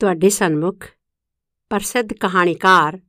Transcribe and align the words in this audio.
ਤੁਹਾਡੇ 0.00 0.28
ਸਨਮੁਖ, 0.28 0.84
ਪ੍ਰਸਿੱਧ 1.70 2.12
ਕਹਾਣੀਕਾਰ 2.12 3.00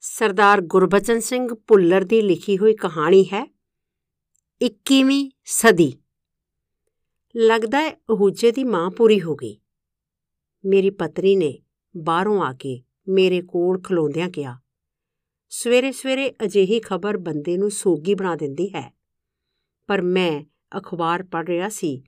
ਸਰਦਾਰ 0.00 0.60
ਗੁਰਬਚਨ 0.60 1.20
ਸਿੰਘ 1.20 1.48
ਭੁੱਲਰ 1.68 2.04
ਦੀ 2.04 2.20
ਲਿਖੀ 2.22 2.58
ਹੋਈ 2.58 2.74
ਕਹਾਣੀ 2.74 3.24
ਹੈ 3.24 3.40
21ਵੀਂ 4.60 5.30
ਸਦੀ। 5.44 5.92
ਲੱਗਦਾ 7.34 7.80
ਹੈ 7.80 7.94
ਅਹੂਜੇ 7.94 8.50
ਦੀ 8.52 8.64
ਮਾਂ 8.64 8.90
ਪੂਰੀ 8.90 9.20
ਹੋ 9.22 9.34
ਗਈ। 9.34 9.56
ਮੇਰੀ 10.64 10.90
ਪਤਨੀ 10.90 11.34
ਨੇ 11.36 11.52
ਬਾਹਰੋਂ 11.94 12.42
ਆ 12.42 12.52
ਕੇ 12.52 12.82
ਮੇਰੇ 13.08 13.40
ਕੋਲ 13.42 13.80
ਖਲੋਂਦਿਆਂ 13.80 14.28
ਕਿਹਾ, 14.30 14.58
ਸਵੇਰੇ 15.48 15.92
ਸਵੇਰੇ 15.92 16.30
ਅਜਿਹੀ 16.44 16.80
ਖਬਰ 16.80 17.16
ਬੰਦੇ 17.16 17.56
ਨੂੰ 17.56 17.70
ਸੋਗੀ 17.70 18.14
ਬਣਾ 18.14 18.36
ਦਿੰਦੀ 18.36 18.68
ਹੈ। 18.68 18.90
ਪਰ 19.88 20.02
ਮੈਂ 20.02 20.44
ਅਖਬਾਰ 20.78 21.22
ਪੜ੍ਹ 21.22 21.48
ਰਿਹਾ 21.48 21.68
ਸੀ 21.68 22.02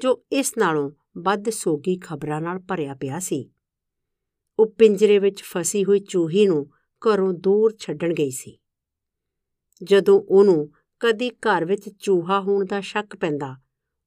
ਜੋ 0.00 0.22
ਇਸ 0.32 0.56
ਨਾਲੋਂ 0.58 0.90
ਵੱਧ 1.18 1.50
ਸੋਗੀ 1.50 1.98
ਖਬਰਾਂ 1.98 2.40
ਨਾਲ 2.40 2.58
ਭਰਿਆ 2.58 2.94
ਪਿਆ 2.94 3.18
ਸੀ। 3.18 3.50
ਉਹ 4.58 4.66
ਪਿੰਜਰੇ 4.66 5.18
ਵਿੱਚ 5.18 5.42
ਫਸੀ 5.42 5.84
ਹੋਈ 5.84 6.00
ਚੂਹੀ 6.00 6.46
ਨੂੰ 6.46 6.70
ਘਰੋਂ 7.02 7.32
ਦੂਰ 7.32 7.76
ਛੱਡਣ 7.78 8.14
ਗਈ 8.14 8.30
ਸੀ। 8.30 8.58
ਜਦੋਂ 9.82 10.22
ਉਹਨੂੰ 10.28 10.70
ਕਦੀ 11.00 11.30
ਘਰ 11.30 11.64
ਵਿੱਚ 11.64 11.88
ਚੂਹਾ 11.88 12.40
ਹੋਣ 12.40 12.64
ਦਾ 12.64 12.80
ਸ਼ੱਕ 12.80 13.16
ਪੈਂਦਾ, 13.16 13.56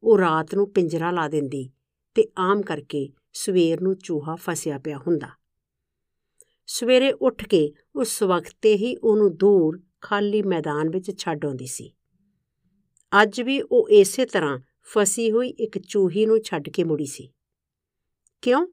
ਉਹ 0.04 0.18
ਰਾਤ 0.18 0.56
ਨੂੰ 0.56 0.72
ਪਿੰਜਰਾ 0.72 1.12
ਲਾ 1.12 1.28
ਦਿੰਦੀ 1.28 1.70
ਤੇ 2.16 2.28
ਆਮ 2.38 2.62
ਕਰਕੇ 2.62 3.10
ਸਵੇਰ 3.34 3.82
ਨੂੰ 3.82 3.98
ਚੂਹਾ 3.98 4.36
ਫਸਿਆ 4.36 4.80
ਪਿਆ 4.80 4.98
ਹੁੰਦਾ। 4.98 5.30
ਸਵੇਰੇ 6.68 7.12
ਉੱਠ 7.12 7.48
ਕੇ 7.48 7.74
ਉਸ 7.96 8.24
ਵਕਤੇ 8.24 8.76
ਹੀ 8.76 8.96
ਉਹਨੂੰ 8.96 9.38
ਦੂਰ 9.38 9.82
ਖਾਲੀ 10.02 10.42
ਮੈਦਾਨ 10.42 10.90
ਵਿੱਚ 10.90 11.20
ਛੱਡ 11.20 11.46
ਆਉਂਦੀ 11.46 11.66
ਸੀ। 11.66 11.94
ਅੱਜ 13.22 13.42
ਵੀ 13.42 13.62
ਉਹ 13.62 13.90
ਇਸੇ 13.90 14.26
ਤਰ੍ਹਾਂ 14.26 14.60
ਫਸੀ 14.84 15.32
ਹੋਈ 15.32 15.50
ਇੱਕ 15.50 15.78
ਚੂਹੀ 15.78 16.26
ਨੂੰ 16.26 16.40
ਛੱਡ 16.40 16.70
ਕੇ 16.70 16.84
ਮੁੜੀ 16.84 17.06
ਸੀ। 17.06 17.34
ਕਿਉਂ? 18.42 18.68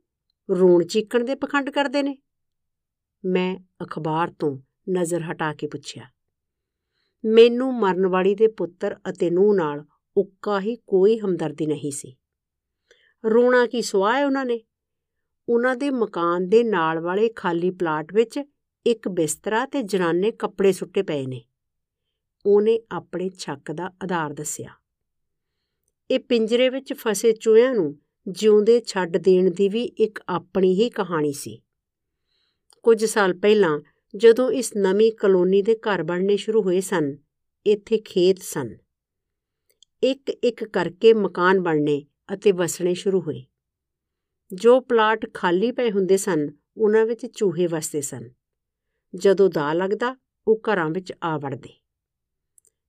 ਰੋਣ 0.48 0.84
ਚੀਕਣ 0.84 1.24
ਦੇ 1.24 1.34
ਪਖੰਡ 1.34 1.70
ਕਰਦੇ 1.70 2.02
ਨੇ? 2.02 2.16
ਮੈਂ 3.24 3.56
ਅਖਬਾਰ 3.82 4.32
ਤੋਂ 4.38 4.56
ਨਜ਼ਰ 4.90 5.22
ਹਟਾ 5.22 5.52
ਕੇ 5.54 5.66
ਪੁੱਛਿਆ, 5.66 6.04
ਮੈਨੂੰ 7.24 7.72
ਮਰਨ 7.74 8.06
ਵਾਲੀ 8.06 8.34
ਦੇ 8.34 8.48
ਪੁੱਤਰ 8.48 8.96
ਅਤੇ 9.10 9.30
ਨੂੰਹ 9.30 9.54
ਨਾਲ 9.54 9.84
ਉੱਕਾ 10.16 10.60
ਹੀ 10.60 10.76
ਕੋਈ 10.76 11.18
ਹਮਦਰਦੀ 11.18 11.66
ਨਹੀਂ 11.66 11.92
ਸੀ। 11.92 12.16
ਰੋਣਾ 13.24 13.66
ਕੀ 13.66 13.82
ਸਵਾਹ 13.82 14.24
ਉਹਨਾਂ 14.24 14.44
ਨੇ? 14.44 14.60
ਉਹਨਾਂ 15.48 15.76
ਦੇ 15.76 15.90
ਮਕਾਨ 15.90 16.48
ਦੇ 16.48 16.62
ਨਾਲ 16.64 17.00
ਵਾਲੇ 17.00 17.28
ਖਾਲੀ 17.28 17.70
ਪਲਾਟ 17.70 18.14
ਵਿੱਚ 18.14 18.38
ਇੱਕ 18.86 19.08
ਬਿਸਤਰਾ 19.08 19.66
ਤੇ 19.66 19.82
ਜਨਾਨੇ 19.82 20.30
ਕੱਪੜੇ 20.30 20.72
ਸੁੱਟੇ 20.72 21.02
ਪਏ 21.02 21.26
ਨੇ। 21.26 21.44
ਉਹਨੇ 22.46 22.78
ਆਪਣੇ 22.90 23.28
ਛੱਕ 23.38 23.72
ਦਾ 23.72 23.86
ਆਧਾਰ 24.02 24.32
ਦੱਸਿਆ। 24.32 24.70
ਇਹ 26.10 26.20
ਪਿੰਜਰੇ 26.20 26.68
ਵਿੱਚ 26.68 26.92
ਫਸੇ 26.92 27.32
ਚੂਹਿਆਂ 27.32 27.74
ਨੂੰ 27.74 27.94
ਜਿਉਂਦੇ 28.28 28.80
ਛੱਡ 28.80 29.16
ਦੇਣ 29.16 29.50
ਦੀ 29.50 29.68
ਵੀ 29.68 29.82
ਇੱਕ 29.82 30.22
ਆਪਣੀ 30.28 30.74
ਹੀ 30.74 30.90
ਕਹਾਣੀ 30.90 31.32
ਸੀ। 31.32 31.62
ਕੁਝ 32.82 33.04
ਸਾਲ 33.04 33.34
ਪਹਿਲਾਂ 33.34 33.80
ਜਦੋਂ 34.16 34.50
ਇਸ 34.50 34.76
ਨਵੀਂ 34.76 35.12
ਕਲੋਨੀ 35.12 35.62
ਦੇ 35.62 35.74
ਘਰ 35.74 36.02
ਬਣਨੇ 36.02 36.36
ਸ਼ੁਰੂ 36.36 36.62
ਹੋਏ 36.62 36.80
ਸਨ, 36.80 37.16
ਇੱਥੇ 37.66 37.98
ਖੇਤ 37.98 38.38
ਸਨ। 38.38 38.76
ਇੱਕ 40.02 40.30
ਇੱਕ 40.30 40.64
ਕਰਕੇ 40.64 41.12
ਮਕਾਨ 41.12 41.60
ਬਣਨੇ 41.60 42.06
ਅਤੇ 42.34 42.52
ਵਸਣੇ 42.52 42.94
ਸ਼ੁਰੂ 42.94 43.20
ਹੋਏ। 43.20 43.44
ਜੋ 44.52 44.80
ਪਲਾਟ 44.80 45.34
ਖਾਲੀ 45.34 45.72
ਪਏ 45.72 45.90
ਹੁੰਦੇ 45.90 46.16
ਸਨ, 46.16 46.48
ਉਹਨਾਂ 46.76 47.06
ਵਿੱਚ 47.06 47.26
ਚੂਹੇ 47.26 47.66
ਵਸਦੇ 47.66 48.00
ਸਨ। 48.00 48.30
ਜਦੋਂ 49.14 49.50
ਦਾ 49.50 49.72
ਲੱਗਦਾ, 49.72 50.16
ਉਹ 50.48 50.60
ਘਰਾਂ 50.60 50.90
ਵਿੱਚ 50.90 51.12
ਆ 51.22 51.38
ਵੜਦੇ। 51.38 51.70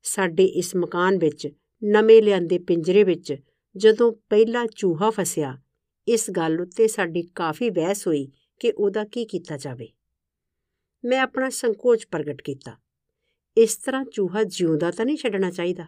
ਸਾਡੇ 0.04 0.46
ਇਸ 0.46 0.76
ਮਕਾਨ 0.76 1.18
ਵਿੱਚ 1.18 1.48
ਨਵੇਂ 1.84 2.24
ਲਿਆਂਦੇ 2.24 2.60
ਪਿੰਜਰੇ 2.60 3.04
ਵਿੱਚ 3.04 3.36
ਜਦੋਂ 3.78 4.14
ਪਹਿਲਾ 4.30 4.66
ਚੂਹਾ 4.76 5.10
ਫਸਿਆ, 5.10 5.62
ਇਸ 6.08 6.32
ਗੱਲ 6.32 6.62
ਉੱਤੇ 6.62 6.88
ਸਾਡੀ 6.88 7.22
ਕਾਫੀ 7.22 7.70
ਬਹਿਸ 7.70 8.08
ਹੋਈ 8.08 8.32
ਕਿ 8.60 8.72
ਉਹਦਾ 8.72 9.04
ਕੀ 9.04 9.26
ਕੀਤਾ 9.26 9.58
ਜਾਵੇ। 9.58 9.90
ਮੈਂ 11.06 11.22
ਆਪਣਾ 11.22 11.50
ਸੰਕੋਚ 11.50 12.06
ਪ੍ਰਗਟ 12.06 12.42
ਕੀਤਾ। 12.42 12.78
ਇਸ 13.58 13.76
ਤਰ੍ਹਾਂ 13.76 14.06
ਚੂਹਾ 14.06 14.44
ਜਿਉਂਦਾ 14.44 14.92
ਤਾਂ 14.92 15.06
ਨਹੀਂ 15.06 15.18
ਛੱਡਣਾ 15.18 15.52
ਚਾਹੀਦਾ। 15.52 15.86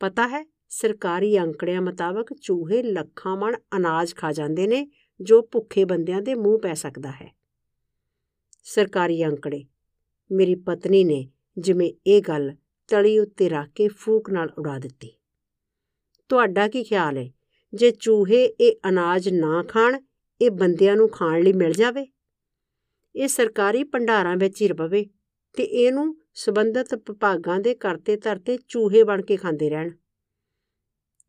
ਪਤਾ 0.00 0.28
ਹੈ, 0.28 0.50
ਸਰਕਾਰੀ 0.68 1.38
ਅੰਕੜਿਆਂ 1.38 1.82
ਮੁਤਾਬਕ 1.82 2.34
ਚੂਹੇ 2.34 2.82
ਲੱਖਾਂ 2.82 3.36
ਮਣ 3.36 3.56
ਅਨਾਜ 3.76 4.14
ਖਾ 4.14 4.32
ਜਾਂਦੇ 4.32 4.66
ਨੇ, 4.66 4.90
ਜੋ 5.20 5.48
ਭੁੱਖੇ 5.52 5.84
ਬੰਦਿਆਂ 5.84 6.22
ਦੇ 6.22 6.34
ਮੂੰਹ 6.34 6.58
ਪੈ 6.58 6.74
ਸਕਦਾ 6.74 7.10
ਹੈ। 7.10 7.36
ਸਰਕਾਰੀ 8.64 9.24
ਅੰਕੜੇ, 9.24 9.64
ਮੇਰੀ 10.32 10.54
ਪਤਨੀ 10.54 11.04
ਨੇ 11.04 11.30
ਜਿਵੇਂ 11.58 11.92
ਇਹ 12.06 12.22
ਗੱਲ 12.22 12.54
ਤਲੀ 12.88 13.18
ਉੱਤੇ 13.18 13.48
ਰੱਖ 13.48 13.68
ਕੇ 13.68 13.88
ਫੂਕ 13.88 14.30
ਨਾਲ 14.30 14.50
ਉਡਾ 14.58 14.78
ਦਿੱਤੀ। 14.78 15.19
ਤੁਹਾਡਾ 16.30 16.68
ਕੀ 16.68 16.82
ਖਿਆਲ 16.84 17.16
ਹੈ 17.16 17.30
ਜੇ 17.72 17.90
ਚੂਹੇ 17.90 18.44
ਇਹ 18.44 18.88
ਅਨਾਜ 18.88 19.28
ਨਾ 19.28 19.62
ਖਾਣ, 19.62 20.00
ਇਹ 20.40 20.50
ਬੰਦਿਆਂ 20.50 20.96
ਨੂੰ 20.96 21.08
ਖਾਣ 21.08 21.42
ਲਈ 21.42 21.52
ਮਿਲ 21.52 21.72
ਜਾਵੇ? 21.72 22.06
ਇਹ 23.14 23.28
ਸਰਕਾਰੀ 23.28 23.84
ਭੰਡਾਰਾਂ 23.84 24.36
ਵਿੱਚ 24.36 24.62
ਹੀ 24.62 24.68
ਰਵੇ 24.68 25.04
ਤੇ 25.54 25.62
ਇਹਨੂੰ 25.62 26.16
ਸਬੰਧਤ 26.34 26.94
ਵਿਭਾਗਾਂ 26.94 27.60
ਦੇ 27.60 27.74
ਕਰਤੇ 27.74 28.16
ਧਰਤੇ 28.16 28.58
ਚੂਹੇ 28.68 29.02
ਬਣ 29.04 29.22
ਕੇ 29.22 29.36
ਖਾਂਦੇ 29.36 29.70
ਰਹਿਣ। 29.70 29.90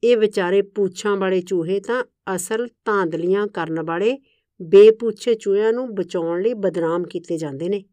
ਇਹ 0.04 0.18
ਵਿਚਾਰੇ 0.18 0.62
ਪੂਛਾਂ 0.62 1.18
ਵਾਲੇ 1.18 1.42
ਚੂਹੇ 1.42 1.80
ਤਾਂ 1.80 2.04
ਅਸਲ 2.36 2.68
ਧਾਂਦਲੀਆਂ 2.86 3.48
ਕਰਨ 3.48 3.82
ਵਾਲੇ 3.82 4.18
ਬੇਪੂਛੇ 4.62 5.34
ਚੂਹਿਆਂ 5.36 5.74
ਨੂੰ 5.74 5.96
ਬਚਾਉਣ 5.96 6.42
ਲਈ 6.42 6.54
ਬਦਨਾਮ 6.54 7.04
ਕੀਤੇ 7.04 7.38
ਜਾਂਦੇ 7.38 7.70
ਨੇ। 7.70 7.84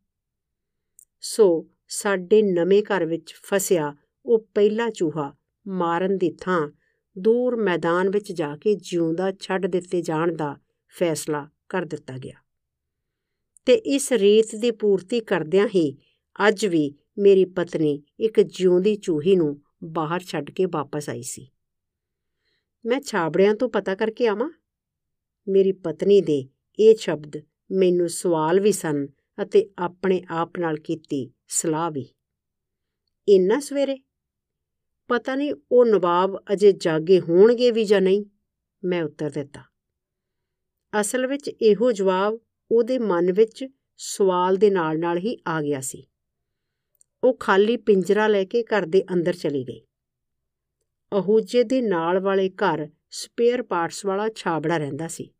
ਸੋ 1.21 1.67
ਸਾਡੇ 1.89 2.43
ਨਵੇਂ 2.43 2.83
ਘਰ 2.83 3.05
ਵਿੱਚ 3.05 3.35
ਫਸਿਆ 3.45 3.95
ਉਹ 4.27 4.49
ਪਹਿਲਾ 4.55 4.91
ਚੂਹਾ 4.91 5.35
ਮਾਰਨ 5.67 6.19
ਦੀ 6.19 6.31
ਥਾਂ 6.41 6.69
ਦੂਰ 7.19 7.57
ਮੈਦਾਨ 7.57 8.11
ਵਿੱਚ 8.11 8.33
ਜਾ 8.33 8.57
ਕੇ 8.57 8.75
ਜਿਉਂਦਾ 8.75 9.33
ਛੱਡ 9.33 9.67
ਦਿੱਤੇ 9.67 10.03
ਜਾਣ 10.03 10.37
ਦਾ 10.37 10.57
ਫੈਸਲਾ 10.89 11.49
ਕਰ 11.69 11.85
ਦਿੱਤਾ 11.85 12.19
ਗਿਆ। 12.19 12.37
ਤੇ 13.67 13.75
ਇਸ 13.75 14.13
ਰੀਤ 14.13 14.57
ਦੀ 14.57 14.71
ਪੂਰਤੀ 14.71 15.21
ਕਰਦਿਆਂ 15.21 15.69
ਹੀ 15.69 15.99
ਅੱਜ 16.49 16.67
ਵੀ 16.67 16.95
ਮੇਰੀ 17.19 17.45
ਪਤਨੀ 17.45 18.03
ਇੱਕ 18.21 18.41
ਜਿਉਂਦੀ 18.41 18.97
ਚੂਹੀ 18.97 19.37
ਨੂੰ 19.37 19.63
ਬਾਹਰ 19.85 20.21
ਛੱਡ 20.21 20.51
ਕੇ 20.51 20.67
ਵਾਪਸ 20.67 21.09
ਆਈ 21.09 21.23
ਸੀ। 21.23 21.51
ਮੈਂ 22.87 23.01
ਛਾਬੜਿਆਂ 23.01 23.55
ਤੋਂ 23.55 23.69
ਪਤਾ 23.69 23.95
ਕਰਕੇ 23.95 24.27
ਆਵਾਂ? 24.27 24.51
ਮੇਰੀ 25.49 25.73
ਪਤਨੀ 25.73 26.21
ਦੇ 26.21 26.49
ਇਹ 26.79 26.97
ਸ਼ਬਦ 26.97 27.43
ਮੈਨੂੰ 27.71 28.09
ਸਵਾਲ 28.09 28.61
ਵੀ 28.61 28.73
ਸਨ 28.73 29.07
ਅਤੇ 29.43 29.71
ਆਪਣੇ 29.79 30.23
ਆਪ 30.31 30.59
ਨਾਲ 30.59 30.77
ਕੀਤੀ 30.77 31.31
ਸਲਾਹ 31.49 31.91
ਵੀ। 31.91 32.09
ਇੰਨਾ 33.29 33.61
ਸਵੇਰੇ 33.61 33.99
ਪਤਾ 35.09 35.35
ਨਹੀਂ 35.35 35.55
ਉਹ 35.73 35.87
ਨਵਾਬ 35.87 36.43
ਅਜੇ 36.53 36.73
ਜਾਗੇ 36.73 37.21
ਹੋਣਗੇ 37.21 37.71
ਵੀ 37.71 37.85
ਜਾਂ 37.85 38.01
ਨਹੀਂ। 38.01 38.25
ਮੈਂ 38.85 39.03
ਉੱਤਰ 39.03 39.31
ਦਿੱਤਾ। 39.31 39.63
ਅਸਲ 41.01 41.27
ਵਿੱਚ 41.27 41.49
ਇਹੋ 41.49 41.93
ਜਵਾਬ 41.93 42.39
ਉਹਦੇ 42.73 42.99
ਮਨ 42.99 43.33
ਵਿੱਚ 43.33 43.67
ਸਵਾਲ 43.97 44.57
ਦੇ 44.57 44.71
ਨਾਲ-ਨਾਲ 44.71 45.19
ਹੀ 45.19 45.39
ਆ 45.47 45.63
ਗਿਆ 45.63 45.81
ਸੀ। 45.81 46.07
ਉਹ 47.25 47.35
ਖਾਲੀ 47.35 47.77
ਪਿੰਜਰਾ 47.77 48.27
ਲੈ 48.27 48.45
ਕੇ 48.45 48.63
ਘਰ 48.63 48.87
ਦੇ 48.87 49.05
ਅੰਦਰ 49.13 49.33
ਚਲੀ 49.33 49.65
ਗਈ। 49.65 49.81
ਅਹੂਜੇ 51.19 51.63
ਦੇ 51.63 51.83
ਨਾਲ 51.83 52.21
ਵਾਲੇ 52.21 52.49
ਘਰ 52.49 52.89
ਸਪੇਅਰ 53.11 53.63
ਪਾਰਟਸ 53.63 54.07
ਵਾਲਾ 54.07 54.29
ਛਾਬੜਾ 54.29 54.77
ਰਹਿੰਦਾ 54.77 55.09
ਸੀ। 55.09 55.31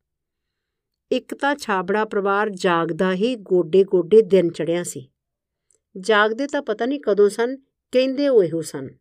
ਇੱਕ 1.13 1.35
ਤਾਂ 1.35 1.55
ਛਾਬੜਾ 1.55 2.05
ਪਰਿਵਾਰ 2.05 2.51
ਜਾਗਦਾ 2.51 3.15
ਹੀ 3.15 3.35
ਗੋਡੇ-ਗੋਡੇ 3.37 4.23
ਦਿਨ 4.23 4.51
ਚੜਿਆ 4.51 4.83
ਸੀ। 4.83 5.11
ਜਾਗਦੇ 6.01 6.47
ਤਾਂ 6.47 6.63
ਪਤਾ 6.63 6.87
ਨਹੀਂ 6.87 7.01
ਕਦੋਂ 7.01 7.29
ਸਨ, 7.29 7.57
ਕਹਿੰਦੇ 7.93 8.29
ਉਹ 8.29 8.45
ਇਹੋ 8.45 8.63
ਸਨ। 8.63 8.98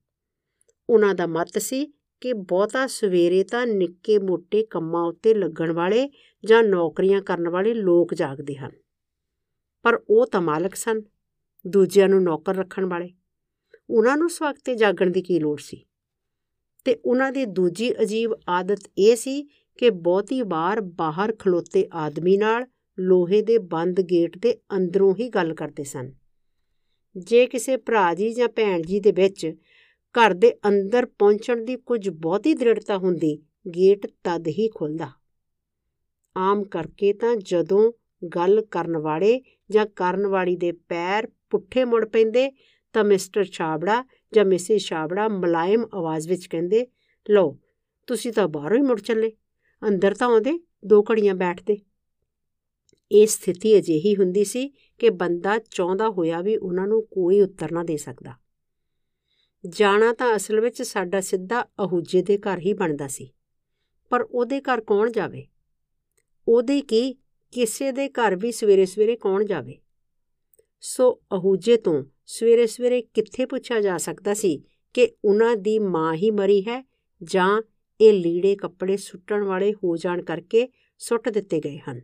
ਉਹਨਾਂ 0.90 1.16
ਦਾ 1.16 1.28
ਮਤ 1.28 1.58
ਸੀ 1.58 1.94
ਕਿ 2.22 2.34
ਬਹੁਤਾ 2.34 2.88
ਸਵੇਰੇ 2.88 3.44
ਤਾਂ 3.44 3.68
ਨਿੱਕੇ 3.68 4.20
ਮੋਟੇ 4.20 4.66
ਕੰਮਾਂ 4.66 5.03
ਉੱਤੇ 5.03 5.34
ਲੱਗਣ 5.34 5.72
ਵਾਲੇ 5.72 6.09
ਜਾਂ 6.46 6.64
ਨੌਕਰੀਆਂ 6.64 7.22
ਕਰਨ 7.22 7.50
ਵਾਲੇ 7.50 7.74
ਲੋਕ 7.74 8.14
ਜਾਗਦੇ 8.14 8.56
ਹਨ। 8.56 8.72
ਪਰ 9.84 10.00
ਉਹ 10.09 10.28
ਤਾਂ 10.28 10.42
ਮਾਲਕ 10.42 10.75
ਸਨ, 10.75 11.02
ਦੂਜਿਆਂ 11.68 12.09
ਨੂੰ 12.09 12.24
ਨੌਕਰ 12.24 12.56
ਰੱਖਣ 12.56 12.86
ਵਾਲੇ। 12.86 13.09
ਉਹਨਾਂ 13.90 14.18
ਨੂੰ 14.18 14.25
ਉਸ 14.25 14.42
ਵਕਤ 14.42 14.70
ਜਾਗਣ 14.70 15.09
ਦੀ 15.09 15.22
ਕੀ 15.22 15.40
ਲੋੜ 15.40 15.62
ਸੀ? 15.62 15.86
ਤੇ 16.86 16.96
ਉਹਨਾਂ 17.06 17.31
ਦੀ 17.31 17.46
ਦੂਜੀ 17.46 18.02
ਅਜੀਬ 18.02 18.31
ਆਦਤ 18.50 18.80
ਇਹ 18.98 19.16
ਸੀ 19.16 19.44
ਕਿ 19.78 19.90
ਬਹੁਤੀ 19.90 20.42
ਵਾਰ 20.42 20.81
ਬਾਹਰ 20.81 21.36
ਖਲੋਤੇ 21.36 21.88
ਆਦਮੀ 21.94 22.38
ਨਾਲ 22.38 22.66
ਲੋਹੇ 23.00 23.42
ਦੇ 23.42 23.57
ਬੰਦ 23.57 24.01
ਗੇਟ 24.01 24.38
ਦੇ 24.38 24.57
ਅੰਦਰੋਂ 24.75 25.16
ਹੀ 25.19 25.30
ਗੱਲ 25.30 25.54
ਕਰਦੇ 25.54 25.83
ਸਨ। 25.83 26.13
ਜੇ 27.18 27.45
ਕਿਸੇ 27.45 27.78
ਭਰਾ 27.78 28.13
ਜੀ 28.13 28.33
ਜਾਂ 28.33 28.48
ਭੈਣ 28.48 28.81
ਜੀ 28.81 29.00
ਦੇ 29.00 29.12
ਵਿੱਚ 29.12 29.56
ਘਰ 30.19 30.34
ਦੇ 30.34 30.54
ਅੰਦਰ 30.68 31.06
ਪਹੁੰਚਣ 31.06 31.66
ਦੀ 31.66 31.75
ਕੁਝ 31.75 32.10
ਬਹੁਤੀ 32.10 32.54
ਦ੍ਰਿੜਤਾ 32.54 32.98
ਹੁੰਦੀ, 32.98 33.38
ਗੇਟ 33.68 34.08
ਤਦ 34.24 34.48
ਹੀ 34.48 34.69
ਖੁੱਲਦਾ 34.69 35.10
ਆਮ 36.38 36.64
ਕਰਕੇ 36.64 37.14
ਤਾਂ 37.14 37.36
ਜਦੋਂ 37.36 37.92
ਗੱਲ 38.36 38.66
ਕਰਨ 38.72 38.98
ਵਾਲੇ 38.98 39.42
ਜਾਂ 39.72 39.86
ਕਰਨ 39.86 40.28
ਵਾਲੀ 40.28 40.56
ਦੇ 40.56 40.72
ਪੈਰ 40.72 41.28
ਪੁੱਠੇ 41.50 41.86
ਮੁੜ 41.86 42.06
ਪੈਂਦੇ, 42.06 42.52
ਤਾਂ 42.94 43.04
ਮਿਸਟਰ 43.04 43.44
ਛਾਬੜਾ 43.44 44.04
ਜਾਂ 44.34 44.46
ਮਿਸਿਸ 44.46 44.86
ਛਾਬੜਾ 44.86 45.28
ਮਲਾਇਮ 45.28 45.86
ਆਵਾਜ਼ 45.94 46.30
ਵਿੱਚ 46.30 46.48
ਕਹਿੰਦੇ, 46.48 46.88
ਲਓ, 47.30 47.58
ਤੁਸੀਂ 48.08 48.34
ਤਾਂ 48.34 48.48
ਬਾਹਰੋਂ 48.48 48.78
ਹੀ 48.78 48.81
ਮੁੜ 48.81 49.00
ਚੱਲੇ, 49.00 49.31
ਅੰਦਰ 49.88 50.14
ਤਾਂ 50.14 50.28
ਆਉਂਦੇ, 50.28 50.60
ਦੋ 50.86 51.04
ਘੜੀਆਂ 51.12 51.36
ਬੈਠਦੇ। 51.36 51.78
ਇਹ 53.12 53.28
ਸਥਿਤੀ 53.28 53.78
ਅਜਿਹੀ 53.78 54.16
ਹੁੰਦੀ 54.16 54.44
ਸੀ 54.44 54.68
ਕਿ 55.00 55.10
ਬੰਦਾ 55.10 55.60
ਚਾਹੁੰਦਾ 55.72 56.10
ਹੋਇਆ 56.10 56.42
ਵੀ 56.42 56.58
ਉਹਨਾਂ 56.58 56.88
ਨੂੰ 56.88 57.02
ਕੋਈ 57.02 57.42
ਉੱਤਰ 57.42 57.72
ਨਾ 57.72 57.84
ਦੇ 57.84 57.98
ਸਕਦਾ। 57.98 58.46
ਜਾਣਾ 59.69 60.13
ਤਾਂ 60.13 60.36
ਅਸਲ 60.36 60.59
ਵਿੱਚ 60.59 60.81
ਸਾਡਾ 60.81 61.21
ਸਿੱਧਾ 61.21 61.62
ਅਹੂਜੇ 61.63 62.21
ਦੇ 62.21 62.38
ਘਰ 62.38 62.59
ਹੀ 62.59 62.74
ਬਣਦਾ 62.74 63.07
ਸੀ। 63.07 63.33
ਪਰ 64.09 64.21
ਉਹਦੇ 64.21 64.62
ਘਰ 64.62 64.81
ਕੌਣ 64.81 65.12
ਜਾਵੇ? 65.12 65.48
ਉਹਦੇ 66.48 66.81
ਕੀ 66.81 67.13
ਕਿਸੇ 67.51 67.92
ਦੇ 67.92 68.09
ਘਰ 68.09 68.36
ਵੀ 68.36 68.51
ਸਵੇਰੇ-ਸਵੇਰੇ 68.51 69.15
ਕੌਣ 69.15 69.45
ਜਾਵੇ? 69.45 69.77
ਸੋ 70.81 71.21
ਅਹੂਜੇ 71.33 71.77
ਤੋਂ 71.77 72.04
ਸਵੇਰੇ-ਸਵੇਰੇ 72.25 73.01
ਕਿੱਥੇ 73.01 73.45
ਪੁੱਛਿਆ 73.45 73.81
ਜਾ 73.81 73.98
ਸਕਦਾ 73.98 74.33
ਸੀ 74.33 74.63
ਕਿ 74.94 75.12
ਉਹਨਾਂ 75.25 75.56
ਦੀ 75.56 75.80
ਮਾਂ 75.80 76.13
ਹੀ 76.13 76.31
ਮਰੀ 76.31 76.62
ਹੈ 76.62 76.88
ਜਾਂ 77.24 77.62
ਇਹ 78.01 78.13
ਲੀੜੇ 78.13 78.56
ਕੱਪੜੇ 78.56 78.98
ਸੁੱਟਣ 78.98 79.44
ਵਾਲੇ 79.44 79.74
ਹੋ 79.74 79.98
ਜਾਣ 79.98 80.21
ਕਰਕੇ 80.21 80.69
ਸੁੱਟ 80.98 81.30
ਦਿੱਤੇ 81.30 81.59
ਗਏ 81.59 81.77
ਹਨ। 81.77 82.01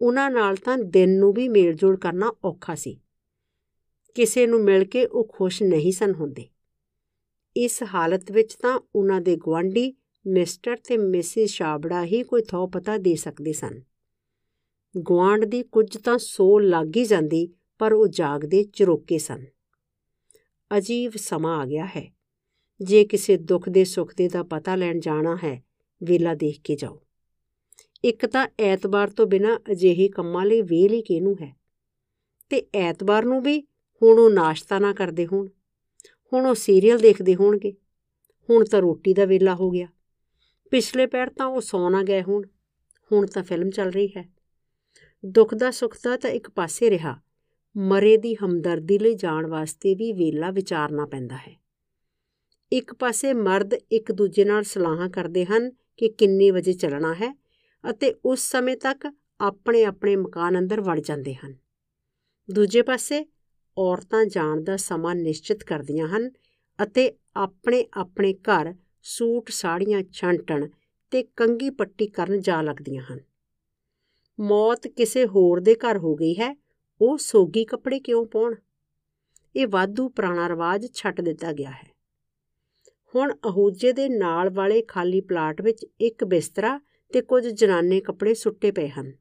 ਉਹਨਾਂ 0.00 0.30
ਨਾਲ 0.30 0.56
ਤਾਂ 0.56 0.78
ਦਿਨ 0.78 1.18
ਨੂੰ 1.18 1.32
ਵੀ 1.32 1.48
ਮੇਲਜੋਲ 1.48 1.96
ਕਰਨਾ 1.96 2.32
ਔਖਾ 2.44 2.74
ਸੀ। 2.74 3.00
ਕਿਸੇ 4.14 4.46
ਨੂੰ 4.46 4.64
ਮਿਲ 4.64 4.84
ਕੇ 4.84 5.06
ਉਹ 5.06 5.28
ਖੁਸ਼ 5.28 5.62
ਨਹੀਂ 5.62 5.92
ਸਨ 5.92 6.14
ਹੁੰਦੇ। 6.14 6.48
ਇਸ 7.56 7.82
ਹਾਲਤ 7.82 8.32
ਵਿੱਚ 8.32 8.54
ਤਾਂ 8.54 8.80
ਉਹਨਾਂ 8.94 9.20
ਦੇ 9.20 9.36
ਗਵਾਂਢੀ 9.36 9.94
ਮਿਸਟਰ 10.26 10.76
ਤੇ 10.76 10.96
ਮਿਸਿਸ 10.96 11.50
ਸ਼ਾਬੜਾ 11.50 12.04
ਹੀ 12.04 12.22
ਕੋਈ 12.22 12.42
ਥੋ 12.42 12.66
ਪਤਾ 12.66 12.98
ਦੇ 12.98 13.16
ਸਕਦੇ 13.16 13.52
ਸਨ। 13.52 13.82
ਗਵਾਂਡ 15.10 15.44
ਦੀ 15.44 15.62
ਕੁਝ 15.62 15.96
ਤਾਂ 15.96 16.18
ਸੋ 16.18 16.58
ਲੱਗ 16.58 16.96
ਹੀ 16.96 17.04
ਜਾਂਦੀ, 17.04 17.48
ਪਰ 17.78 17.92
ਉਹ 17.92 18.08
ਜਾਗਦੇ 18.08 18.64
ਚਰੋਕੇ 18.64 19.18
ਸਨ। 19.18 19.46
ਅਜੀਬ 20.78 21.12
ਸਮਾਂ 21.16 21.58
ਆ 21.58 21.66
ਗਿਆ 21.66 21.86
ਹੈ। 21.86 22.12
ਜੇ 22.80 23.04
ਕਿਸੇ 23.04 23.36
ਦੁੱਖ 23.36 23.68
ਦੇ 23.68 23.84
ਸੁੱਖ 23.84 24.14
ਦੇ 24.16 24.28
ਦਾ 24.28 24.42
ਪਤਾ 24.42 24.76
ਲੈਣ 24.76 25.00
ਜਾਣਾ 25.00 25.36
ਹੈ, 25.44 25.64
ਵੇਲਾ 26.02 26.34
ਦੇਖ 26.34 26.60
ਕੇ 26.64 26.76
ਜਾਓ। 26.76 27.02
ਇੱਕ 28.04 28.26
ਤਾਂ 28.26 28.48
ਐਤਵਾਰ 28.58 29.10
ਤੋਂ 29.10 29.26
ਬਿਨਾ 29.26 29.60
ਅਜਿਹੇ 29.72 30.08
ਕੰਮਾਂ 30.08 30.46
ਲਈ 30.46 30.62
ਵੇਲ 30.62 30.92
ਹੀ 30.92 31.02
ਕਿਹਨੂੰ 31.02 31.36
ਹੈ? 31.42 31.56
ਤੇ 32.50 32.66
ਐਤਵਾਰ 32.74 33.24
ਨੂੰ 33.24 33.42
ਵੀ 33.42 33.64
ਹੁਣ 34.02 34.18
ਉਹ 34.18 34.30
ਨਾਸ਼ਤਾ 34.30 34.78
ਨਾ 34.78 34.92
ਕਰਦੇ 34.92 35.26
ਹੋਣ, 35.26 35.48
ਹੁਣ 36.32 36.46
ਉਹ 36.46 36.54
ਸੀਰੀਅਲ 36.54 36.98
ਦੇਖਦੇ 36.98 37.34
ਹੋਣਗੇ, 37.34 37.72
ਹੁਣ 38.50 38.64
ਤਾਂ 38.64 38.80
ਰੋਟੀ 38.80 39.14
ਦਾ 39.14 39.24
ਵੇਲਾ 39.24 39.54
ਹੋ 39.54 39.70
ਗਿਆ। 39.70 39.86
ਪਿਛਲੇ 40.70 41.06
ਪੈਰ 41.06 41.30
ਤਾਂ 41.30 41.46
ਉਹ 41.46 41.60
ਸੌਣਾ 41.60 42.02
ਗਏ 42.02 42.22
ਹੋਣ, 42.22 42.42
ਹੁਣ 43.12 43.26
ਤਾਂ 43.26 43.42
ਫਿਲਮ 43.42 43.70
ਚੱਲ 43.70 43.90
ਰਹੀ 43.90 44.08
ਹੈ। 44.16 44.32
ਦੁੱਖ 45.26 45.54
ਦਾ 45.54 45.70
ਸੁੱਖ 45.70 45.96
ਦਾ 46.04 46.16
ਤਾਂ 46.16 46.30
ਇੱਕ 46.30 46.50
ਪਾਸੇ 46.50 46.90
ਰਿਹਾ, 46.90 47.20
ਮਰੇ 47.76 48.16
ਦੀ 48.16 48.34
ਹਮਦਰਦੀ 48.34 48.98
ਲਈ 48.98 49.14
ਜਾਣ 49.14 49.46
ਵਾਸਤੇ 49.46 49.94
ਵੀ 49.94 50.12
ਵੇਲਾ 50.12 50.50
ਵਿਚਾਰਨਾ 50.50 51.06
ਪੈਂਦਾ 51.06 51.36
ਹੈ। 51.36 51.62
ਇੱਕ 52.72 52.94
ਪਾਸੇ 52.94 53.32
ਮਰਦ 53.32 53.74
ਇੱਕ 53.74 54.12
ਦੂਜੇ 54.12 54.44
ਨਾਲ 54.44 54.62
ਸਲਾਹਾਂ 54.62 55.10
ਕਰਦੇ 55.10 55.44
ਹਨ 55.44 55.70
ਕਿ 55.96 56.08
ਕਿੰਨੇ 56.08 56.50
ਵਜੇ 56.50 56.72
ਚੱਲਣਾ 56.72 57.14
ਹੈ 57.14 57.38
ਅਤੇ 57.90 58.14
ਉਸ 58.24 58.40
ਸਮੇਂ 58.40 58.76
ਤੱਕ 58.76 59.12
ਆਪਣੇ 59.40 59.84
ਆਪਣੇ 59.84 60.16
ਮਕਾਨ 60.16 60.58
ਅੰਦਰ 60.58 60.80
ਵੜ 60.80 61.00
ਜਾਂਦੇ 61.00 61.34
ਹਨ। 61.34 61.56
ਦੂਜੇ 62.50 62.82
ਪਾਸੇ 62.82 63.26
ਔਰਤਾਂ 63.78 64.24
ਜਾਣ 64.24 64.60
ਦਾ 64.60 64.76
ਸਮਾਂ 64.76 65.14
ਨਿਸ਼ਚਿਤ 65.14 65.64
ਕਰਦੀਆਂ 65.64 66.08
ਹਨ 66.08 66.30
ਅਤੇ 66.82 67.12
ਆਪਣੇ 67.36 67.86
ਆਪਣੇ 67.94 68.34
ਘਰ 68.34 68.74
ਸੂਟ, 69.02 69.50
ਸਾੜੀਆਂ 69.50 70.02
ਛਾਂਟਣ 70.12 70.68
ਤੇ 71.10 71.22
ਕੰਗੀ 71.22 71.70
ਪੱਟੀ 71.70 72.06
ਕਰਨ 72.06 72.40
ਜਾ 72.40 72.62
ਲੱਗਦੀਆਂ 72.62 73.02
ਹਨ। 73.02 73.20
ਮੌਤ 74.40 74.88
ਕਿਸੇ 74.88 75.26
ਹੋਰ 75.26 75.60
ਦੇ 75.60 75.74
ਘਰ 75.74 75.98
ਹੋ 75.98 76.14
ਗਈ 76.14 76.34
ਹੈ, 76.34 76.56
ਉਹ 77.00 77.18
ਸੋਗੀ 77.18 77.64
ਕੱਪੜੇ 77.64 78.00
ਕਿਉਂ 78.00 78.26
ਪਾਉਣ? 78.26 78.54
ਇਹ 79.56 79.66
ਵਾਧੂ 79.70 80.08
ਪੁਰਾਣਾ 80.08 80.48
ਰਿਵਾਜ 80.48 80.86
ਛੱਡ 80.94 81.20
ਦਿੱਤਾ 81.20 81.52
ਗਿਆ 81.52 81.70
ਹੈ। 81.70 81.92
ਹੁਣ 83.14 83.32
ਅਹੂਜੇ 83.32 83.92
ਦੇ 83.92 84.08
ਨਾਲ 84.08 84.50
ਵਾਲੇ 84.50 84.82
ਖਾਲੀ 84.82 85.20
ਪਲਾਟ 85.20 85.62
ਵਿੱਚ 85.62 85.86
ਇੱਕ 86.00 86.24
ਬਿਸਤਰਾ 86.24 86.80
ਤੇ 87.12 87.20
ਕੁਝ 87.20 87.46
ਜਨਾਨੇ 87.46 88.00
ਕੱਪੜੇ 88.00 88.34
ਸੁੱਟੇ 88.34 88.70
ਪਏ 88.70 88.88
ਹਨ। 88.88 89.12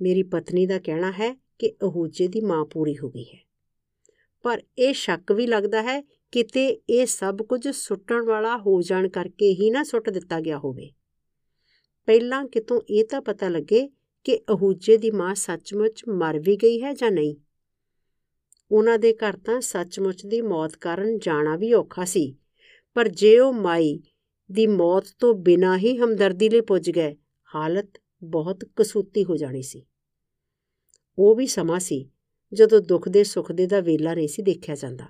ਮੇਰੀ 0.00 0.22
ਪਤਨੀ 0.22 0.66
ਦਾ 0.66 0.78
ਕਹਿਣਾ 0.78 1.10
ਹੈ 1.10 1.40
ਕਿ 1.58 1.74
ਅਹੂਜੇ 1.82 2.28
ਦੀ 2.28 2.40
ਮਾਂ 2.40 2.64
ਪੂਰੀ 2.64 2.98
ਹੋ 2.98 3.10
ਗਈ 3.10 3.24
ਹੈ। 3.24 3.38
ਪਰ 4.42 4.62
ਇਹ 4.78 4.94
ਸ਼ੱਕ 4.94 5.32
ਵੀ 5.32 5.46
ਲੱਗਦਾ 5.46 5.82
ਹੈ 5.82 6.00
ਕਿਤੇ 6.32 6.68
ਇਹ 6.68 7.06
ਸਭ 7.06 7.38
ਕੁਝ 7.42 7.68
ਸੁੱਟਣ 7.68 8.24
ਵਾਲਾ 8.24 8.56
ਹੋ 8.56 8.82
ਜਾਣ 8.82 9.08
ਕਰਕੇ 9.08 9.54
ਹੀ 9.54 9.70
ਨਾ 9.70 9.82
ਸੁੱਟ 9.82 10.10
ਦਿੱਤਾ 10.10 10.40
ਗਿਆ 10.40 10.58
ਹੋਵੇ। 10.58 10.90
ਪਹਿਲਾਂ 12.06 12.44
ਕਿਤੋਂ 12.44 12.80
ਇਹ 12.90 13.04
ਤਾਂ 13.04 13.20
ਪਤਾ 13.20 13.48
ਲੱਗੇ 13.48 13.90
ਕਿ 14.24 14.36
ਅਹੂਜੇ 14.36 14.96
ਦੀ 14.96 15.10
ਮਾਂ 15.10 15.34
ਸੱਚਮੁੱਚ 15.34 16.02
ਮਰ 16.08 16.38
ਵੀ 16.38 16.56
ਗਈ 16.56 16.82
ਹੈ 16.82 16.92
ਜਾਂ 16.92 17.10
ਨਹੀਂ। 17.10 17.36
ਉਹਨਾਂ 18.70 18.98
ਦੇ 18.98 19.12
ਘਰ 19.12 19.36
ਤਾਂ 19.36 19.60
ਸੱਚਮੁੱਚ 19.60 20.26
ਦੀ 20.26 20.40
ਮੌਤ 20.40 20.76
ਕਾਰਨ 20.76 21.18
ਜਾਣਾ 21.18 21.56
ਵੀ 21.56 21.72
ਔਖਾ 21.72 22.04
ਸੀ, 22.04 22.36
ਪਰ 22.94 23.08
ਜੇ 23.08 23.38
ਉਹ 23.38 23.52
ਮਾਈ 23.52 24.00
ਦੀ 24.52 24.66
ਮੌਤ 24.66 25.04
ਤੋਂ 25.18 25.34
ਬਿਨਾਂ 25.34 25.78
ਹੀ 25.78 25.96
ਹਮਦਰਦੀ 25.96 26.48
ਲਈ 26.48 26.60
ਪੁੱਜ 26.60 26.90
ਗਏ, 26.90 27.16
ਹਾਲਤ 27.54 27.90
ਬਹੁਤ 28.22 28.64
ਕਸੂਤੀ 28.76 29.24
ਹੋ 29.24 29.36
ਜਾਣੀ 29.36 29.62
ਸੀ। 29.62 29.86
ਉਹ 31.18 31.34
ਵੀ 31.34 31.46
ਸਮਾਂ 31.46 31.80
ਸੀ 31.80 32.10
ਜਦੋਂ 32.52 32.80
ਦੁੱਖ 32.80 33.08
ਦੇ 33.08 33.24
ਸੁੱਖ 33.24 33.52
ਦੇ 33.52 33.66
ਦਾ 33.66 33.80
ਵੇਲਾ 33.80 34.14
ਨਹੀਂ 34.14 34.28
ਸੀ 34.28 34.42
ਦੇਖਿਆ 34.42 34.74
ਜਾਂਦਾ। 34.74 35.04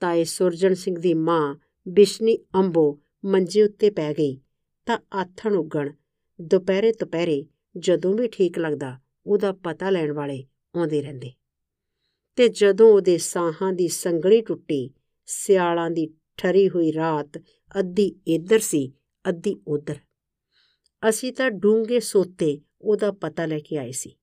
ਤਾਏ 0.00 0.24
ਸੁਰਜਣ 0.24 0.74
ਸਿੰਘ 0.74 0.98
ਦੀ 0.98 1.14
ਮਾਂ 1.14 1.56
ਬਿਸ਼ਨੀ 1.88 2.38
ਅੰਬੋ 2.54 3.00
ਮੰਜੇ 3.24 3.62
ਉੱਤੇ 3.62 3.90
ਪੈ 3.90 4.14
ਗਈ 4.14 4.40
ਤਾਂ 4.86 4.98
ਆਥਣ 5.14 5.54
ਉਗਣ, 5.54 5.92
ਦੁਪਹਿਰੇ 6.40 6.92
ਦੁਪਹਿਰੇ 6.92 7.46
ਜਦੋਂ 7.78 8.14
ਵੀ 8.14 8.28
ਠੀਕ 8.28 8.58
ਲੱਗਦਾ 8.58 8.98
ਉਹਦਾ 9.26 9.52
ਪਤਾ 9.52 9.90
ਲੈਣ 9.90 10.12
ਵਾਲੇ 10.12 10.44
ਆਉਂਦੇ 10.76 11.02
ਰਹਿੰਦੇ। 11.02 11.32
ਤੇ 12.36 12.48
ਜਦੋਂ 12.48 12.92
ਉਹਦੇ 12.92 13.18
ਸਾਹਾਂ 13.18 13.72
ਦੀ 13.72 13.88
ਸੰਗਲੀ 13.88 14.40
ਟੁੱਟੀ, 14.40 14.90
ਸਿਆਲਾਂ 15.26 15.90
ਦੀ 15.90 16.14
ਠਰੀ 16.36 16.68
ਹੋਈ 16.68 16.92
ਰਾਤ 16.92 17.38
ਅੱਧੀ 17.78 18.20
ਇੱਧਰ 18.26 18.58
ਸੀ, 18.58 18.92
ਅੱਧੀ 19.28 19.60
ਉਧਰ। 19.68 19.96
ਅਸੀਂ 21.08 21.32
ਤਾਂ 21.32 21.50
ਡੂੰਗੇ 21.50 22.00
ਸੋਤੇ 22.00 22.60
ਉਹਦਾ 22.80 23.12
ਪਤਾ 23.12 23.46
ਲੈ 23.46 23.58
ਕੇ 23.58 23.76
ਆਏ 23.76 23.92
ਸੀ। 23.92 24.16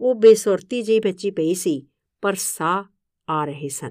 ਉਹ 0.00 0.14
ਬੇਸੁਰਤੀ 0.14 0.82
ਜਿਹੀ 0.82 1.00
ਬੱਚੀ 1.00 1.30
ਪਈ 1.30 1.54
ਸੀ, 1.54 1.86
ਪਰ 2.22 2.34
ਸਾਹ 2.34 2.84
ਆ 3.28 3.44
ਰਹੇ 3.44 3.68
ਸਨ। 3.68 3.90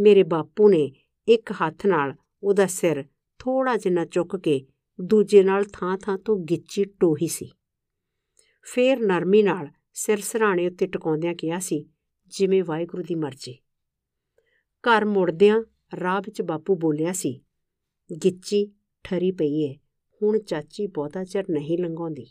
ਮੇਰੇ 0.00 0.22
ਬਾਪੂ 0.22 0.68
ਨੇ 0.68 0.92
ਇੱਕ 1.28 1.52
ਹੱਥ 1.52 1.86
ਨਾਲ 1.86 2.14
ਉਹਦਾ 2.42 2.66
ਸਿਰ 2.66 3.04
ਥੋੜਾ 3.38 3.76
ਜਿਹਾ 3.76 4.04
ਚੁੱਕ 4.04 4.36
ਕੇ 4.36 4.66
ਦੂਜੇ 5.00 5.42
ਨਾਲ 5.42 5.64
ਥਾਂ-ਥਾਂ 5.72 6.18
ਤੋਂ 6.18 6.36
ਗਿੱਚੀ 6.36 6.84
ਟੋਹੀ 6.84 7.28
ਸੀ। 7.28 7.52
ਫੇਰ 8.62 9.00
ਨਰਮੀ 9.00 9.42
ਨਾਲ 9.42 9.68
ਸਿਰ 9.94 10.20
ਸਰਾਣੇ 10.20 10.66
ਉੱਤੇ 10.66 10.86
ਟਿਕਾਉਂਦਿਆਂ 10.86 11.34
ਕਿਹਾ 11.34 11.58
ਸੀ, 11.58 11.86
ਜਿਵੇਂ 12.26 12.64
ਵਾਹਿਗੁਰੂ 12.64 13.02
ਦੀ 13.02 13.14
ਮਰਜ਼ੀ। 13.14 13.58
ਘਰ 14.84 15.04
ਮੁੜਦਿਆਂ 15.04 15.62
ਰਾਹ 16.00 16.20
ਵਿੱਚ 16.20 16.42
ਬਾਪੂ 16.42 16.76
ਬੋਲਿਆ 16.76 17.12
ਸੀ, 17.12 17.40
ਗਿੱਚੀ 18.24 18.72
ਠਰੀ 19.04 19.30
ਪਈ 19.30 19.60
ਏ, 19.60 19.78
ਹੁਣ 20.22 20.38
ਚਾਚੀ 20.38 20.86
ਬਹੁਤਾ 20.86 21.24
ਚਿਰ 21.24 21.44
ਨਹੀਂ 21.50 21.78
ਲੰਘਾਉਂਦੀ। 21.78 22.26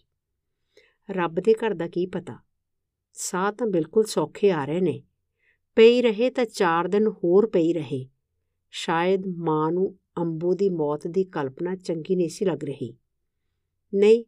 ਰੱਬ 1.09 1.39
ਦੇ 1.39 1.53
ਘਰ 1.53 1.73
ਦਾ 1.73 1.87
ਕੀ 1.87 2.05
ਪਤਾ? 2.05 2.39
ਸਾਹ 3.13 3.51
ਤਾਂ 3.51 3.67
ਬਿਲਕੁਲ 3.67 4.05
ਸੌਖੇ 4.05 4.51
ਆ 4.51 4.65
ਰਹੇ 4.65 4.81
ਨੇ। 4.81 5.03
ਪਈ 5.75 6.01
ਰਹੇ 6.01 6.29
ਤਾਂ 6.29 6.45
4 6.45 6.87
ਦਿਨ 6.87 7.07
ਹੋਰ 7.07 7.47
ਪਈ 7.47 7.73
ਰਹੇ। 7.73 8.09
ਸ਼ਾਇਦ 8.69 9.27
ਮਾਂ 9.27 9.71
ਨੂੰ 9.71 9.97
ਅੰਬੂ 10.17 10.53
ਦੀ 10.55 10.69
ਮੌਤ 10.69 11.07
ਦੀ 11.07 11.23
ਕਲਪਨਾ 11.23 11.75
ਚੰਗੀ 11.75 12.15
ਨਹੀਂ 12.15 12.29
ਸੀ 12.29 12.45
ਲੱਗ 12.45 12.63
ਰਹੀ। 12.63 12.97
ਨਹੀਂ, 13.93 14.23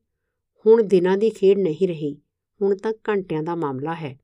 ਹੁਣ 0.66 0.84
ਦਿਨਾਂ 0.84 1.18
ਦੀ 1.18 1.30
ਖੇਡ 1.30 1.58
ਨਹੀਂ 1.58 1.88
ਰਹੀ। 1.88 2.22
ਹੁਣ 2.62 2.76
ਤਾਂ 2.78 2.94
ਘੰਟਿਆਂ 3.10 3.44
ਦਾ 3.44 3.56
ਮਾਮਲਾ 3.56 3.96
ਹੈ। 3.96 4.20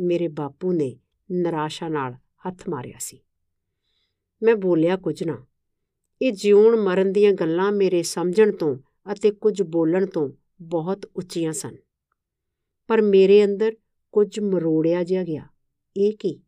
ਮੇਰੇ 0.00 0.28
ਬਾਪੂ 0.28 0.72
ਨੇ 0.72 0.98
ਨਿਰਾਸ਼ਾ 1.30 1.88
ਨਾਲ 1.88 2.14
ਹੱਥ 2.48 2.68
ਮਾਰਿਆ 2.68 2.96
ਸੀ। 2.98 3.20
ਮੈਂ 4.42 4.56
ਬੋਲਿਆ, 4.56 4.96
ਕੁਝ 4.96 5.22
ਨਾ। 5.22 5.46
ਇਹ 6.22 6.32
ਜਿਉਣ 6.32 6.76
ਮਰਨ 6.76 7.12
ਦੀਆਂ 7.12 7.32
ਗੱਲਾਂ 7.32 7.72
ਮੇਰੇ 7.72 8.02
ਸਮਝਣ 8.02 8.52
ਤੋਂ 8.52 8.76
ਅਤੇ 9.12 9.30
ਕੁਝ 9.30 9.62
ਬੋਲਣ 9.62 10.06
ਤੋਂ 10.06 10.28
ਬਹੁਤ 10.62 11.06
ਉੱਚੀਆਂ 11.16 11.52
ਸਨ। 11.52 11.76
ਪਰ 12.88 13.02
ਮੇਰੇ 13.02 13.44
ਅੰਦਰ 13.44 13.76
ਕੁਝ 14.14 14.40
ਮਰੋੜਿਆ 14.40 15.04
ਜਿਹਾ 15.04 15.24
ਗਿਆ। 15.24 15.48
ਇਹ 15.96 16.12
ਕੀ? 16.12 16.42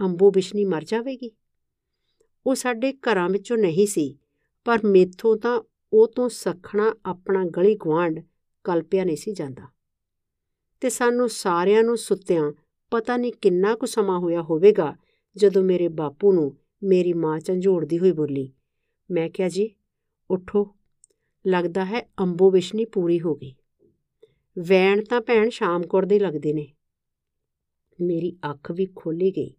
ਅੰਬੋ 0.00 0.30
ਬਿਸ਼ਨੀ 0.30 0.64
ਮਰ 0.64 0.84
ਜਾਵੇਗੀ? 0.84 1.30
ਉਹ 2.46 2.54
ਸਾਡੇ 2.54 2.92
ਘਰਾਂ 2.92 3.28
ਵਿੱਚੋਂ 3.30 3.56
ਨਹੀਂ 3.58 3.86
ਸੀ, 3.86 4.18
ਪਰ 4.64 4.78
ਮੇਥੋਂ 4.84 5.36
ਤਾਂ 5.36 5.62
ਉਹ 5.92 6.08
ਤੋਂ 6.08 6.28
ਸਖਣਾ 6.28 6.94
ਆਪਣਾ 7.06 7.44
ਗਲੀ 7.44 7.74
ਗਵਾਂਡ 7.74 8.20
ਕਲਪਿਆ 8.64 9.04
ਨਹੀਂ 9.04 9.16
ਸੀ 9.16 9.32
ਜਾਂਦਾ। 9.32 9.62
ਤੇ 10.80 10.90
ਸਾਨੂੰ 10.90 11.28
ਸਾਰਿਆਂ 11.28 11.82
ਨੂੰ 11.82 11.96
ਸੁੱਤਿਆਂ 11.96 12.52
ਪਤਾ 12.90 13.16
ਨਹੀਂ 13.16 13.32
ਕਿੰਨਾ 13.32 13.74
ਕੁ 13.74 13.86
ਸਮਾਂ 13.86 14.18
ਹੋਇਆ 14.18 14.42
ਹੋਵੇਗਾ 14.42 14.96
ਜਦੋਂ 15.36 15.62
ਮੇਰੇ 15.62 15.88
ਬਾਪੂ 15.88 16.32
ਨੂੰ 16.32 16.56
ਮੇਰੀ 16.82 17.12
ਮਾਂ 17.12 17.40
ਝੰਜੋੜਦੀ 17.40 17.98
ਹੋਈ 17.98 18.12
ਬੋਲੀ, 18.12 18.52
ਮੈਂ 19.10 19.30
ਕਿਹਾ 19.30 19.48
ਜੀ, 19.48 19.74
ਉਠੋ। 20.30 20.76
ਲੱਗਦਾ 21.46 21.84
ਹੈ 21.84 22.08
ਅੰਬੋ 22.20 22.50
ਵਿਸ਼ਨੀ 22.50 22.84
ਪੂਰੀ 22.84 23.20
ਹੋ 23.20 23.34
ਗਈ। 23.34 23.54
ਵੈਣ 24.58 25.04
ਤਾਂ 25.04 25.20
ਭੈਣ 25.20 25.48
ਸ਼ਾਮਕੌਰ 25.48 26.06
ਦੇ 26.06 26.18
ਲੱਗਦੇ 26.18 26.52
ਨੇ। 26.52 26.74
ਮੇਰੀ 28.00 28.38
ਅੱਖ 28.50 28.72
ਵੀ 28.72 28.88
ਖੋਲੀ 28.96 29.30
ਗਈ। 29.30 29.54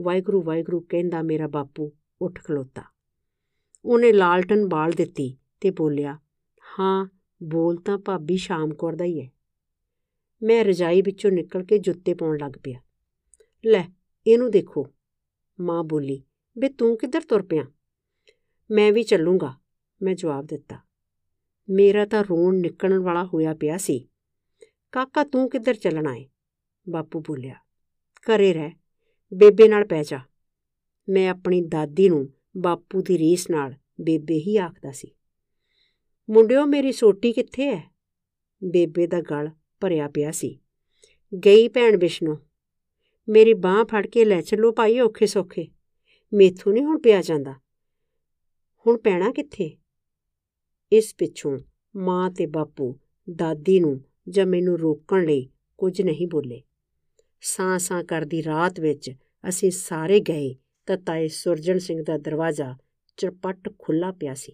ਵਾਹਿਗੁਰੂ 0.00 0.42
ਵਾਹਿਗੁਰੂ 0.42 0.80
ਕਹਿੰਦਾ 0.80 1.22
ਮੇਰਾ 1.22 1.46
ਬਾਪੂ, 1.46 1.92
ਉੱਠ 2.22 2.44
ਖਲੋਤਾ। 2.44 2.82
ਉਹਨੇ 3.84 4.12
ਲਾਲਟਨ 4.12 4.68
ਬਾਲ 4.68 4.90
ਦਿੱਤੀ 4.90 5.36
ਤੇ 5.60 5.70
ਬੋਲਿਆ, 5.70 6.18
ਹਾਂ, 6.78 7.06
ਬੋਲ 7.42 7.76
ਤਾਂ 7.76 7.98
ਭਾਬੀ 7.98 8.36
ਸ਼ਾਮਕੌਰ 8.36 8.96
ਦਾ 8.96 9.04
ਹੀ 9.04 9.20
ਹੈ 9.20 9.30
ਮੈਂ 10.42 10.64
ਰਜਾਈ 10.64 11.02
ਵਿੱਚੋਂ 11.02 11.30
ਨਿਕਲ 11.30 11.64
ਕੇ 11.64 11.78
ਜੁੱਤੇ 11.78 12.14
ਪਾਉਣ 12.14 12.38
ਲੱਗ 12.38 12.52
ਪਿਆ। 12.62 12.80
ਲੈ, 13.66 13.84
ਇਹਨੂੰ 14.26 14.50
ਦੇਖੋ। 14.50 14.86
ਮਾਂ 15.60 15.84
ਬੋਲੀ, 15.84 16.22
ਬੇ, 16.58 16.68
ਤੂੰ 16.68 16.98
ਕਿੱਧਰ 16.98 17.20
ਤੁਰ 17.20 17.42
ਪਿਆ? 17.42 17.64
ਮੈਂ 18.70 18.92
ਵੀ 18.92 19.02
ਚੱਲੂੰਗਾ। 19.02 19.54
ਮੈਂ 20.02 20.14
ਜਵਾਬ 20.14 20.46
ਦਿੱਤਾ। 20.46 20.78
ਮੇਰਾ 21.70 22.06
ਤਾਂ 22.06 22.24
ਰੋਣ 22.24 22.56
ਨਿਕਲਣ 22.56 22.98
ਵਾਲਾ 22.98 23.24
ਹੋਇਆ 23.24 23.54
ਪਿਆ 23.54 23.76
ਸੀ। 23.76 24.08
ਕਾਕਾ, 24.92 25.24
ਤੂੰ 25.24 25.50
ਕਿੱਧਰ 25.50 25.74
ਚੱਲਣਾ 25.74 26.16
ਏ? 26.16 26.28
ਬਾਪੂ 26.88 27.20
ਬੋਲਿਆ, 27.20 27.54
ਘਰੇ 28.26 28.52
ਰਹਿ, 28.52 28.70
ਬੇਬੇ 29.34 29.68
ਨਾਲ 29.68 29.84
ਪੈ 29.84 30.02
ਜਾ। 30.02 30.20
ਮੈਂ 31.08 31.30
ਆਪਣੀ 31.30 31.60
ਦਾਦੀ 31.60 32.08
ਨੂੰ 32.08 32.32
ਬਾਪੂ 32.56 33.02
ਦੀ 33.02 33.18
ਰੀਸ 33.18 33.50
ਨਾਲ 33.50 33.74
ਬੇਬੇ 34.00 34.34
ਹੀ 34.34 34.56
ਆਖਦਾ 34.56 34.92
ਸੀ। 34.92 35.10
ਮੁੰਡਿਓ, 36.30 36.66
ਮੇਰੀ 36.66 36.92
ਸੋਟੀ 36.92 37.32
ਕਿੱਥੇ 37.32 37.76
ਹੈ 37.76 37.94
ਬੇਬੇ 38.64 39.06
ਦਾ 39.06 39.20
ਗਲ 39.20 39.50
ਭਰਿਆ 39.80 40.08
ਪਿਆ 40.08 40.30
ਸੀ। 40.30 40.58
ਗਈ 41.46 41.68
ਭੈਣ 41.68 41.96
ਵਿਸ਼ਨੂੰ 41.96 42.38
ਮੇਰੀ 43.28 43.54
ਬਾਹ 43.54 43.84
ਫੜ 43.84 44.06
ਕੇ 44.06 44.24
ਲੈ 44.24 44.40
ਚੱਲੋ 44.40 44.72
ਭਾਈ, 44.72 45.00
ਔਖੇ 45.00 45.26
ਸੌਖੇ। 45.26 45.68
ਮੇਥੋਂ 46.34 46.72
ਨਹੀਂ 46.72 46.84
ਹੁਣ 46.84 46.98
ਪਿਆ 46.98 47.22
ਜਾਂਦਾ। 47.22 47.54
ਹੁਣ 48.86 48.98
ਪੈਣਾ 48.98 49.32
ਕਿੱਥੇ? 49.32 49.76
ਇਸ 50.92 51.14
ਪਿੱਛੋਂ 51.14 51.58
ਮਾਂ 51.96 52.30
ਤੇ 52.30 52.46
ਬਾਪੂ 52.46 52.98
ਦਾਦੀ 53.36 53.80
ਨੂੰ 53.80 54.00
ਜਾਂ 54.28 54.46
ਮੈਨੂੰ 54.46 54.78
ਰੋਕਣ 54.78 55.24
ਲਈ 55.24 55.48
ਕੁਝ 55.78 56.02
ਨਹੀਂ 56.02 56.26
ਬੋਲੇ। 56.26 56.62
ਸਾਂ 57.40 57.78
ਸਾਂ 57.78 58.04
ਕਰਦੀ 58.04 58.44
ਰਾਤ 58.44 58.80
ਵਿੱਚ 58.80 59.10
ਅਸੀਂ 59.48 59.70
ਸਾਰੇ 59.70 60.20
ਗਏ 60.20 60.54
ਤਾਂ 60.86 60.96
ਤਾਏ 60.96 61.28
ਸੁਰਜਣ 61.28 61.78
ਸਿੰਘ 61.78 62.02
ਦਾ 62.02 62.18
ਦਰਵਾਜ਼ਾ 62.18 62.76
ਚਰਪਟ 63.16 63.72
ਖੁੱਲਾ 63.78 64.12
ਪਿਆ 64.12 64.34
ਸੀ। 64.34 64.52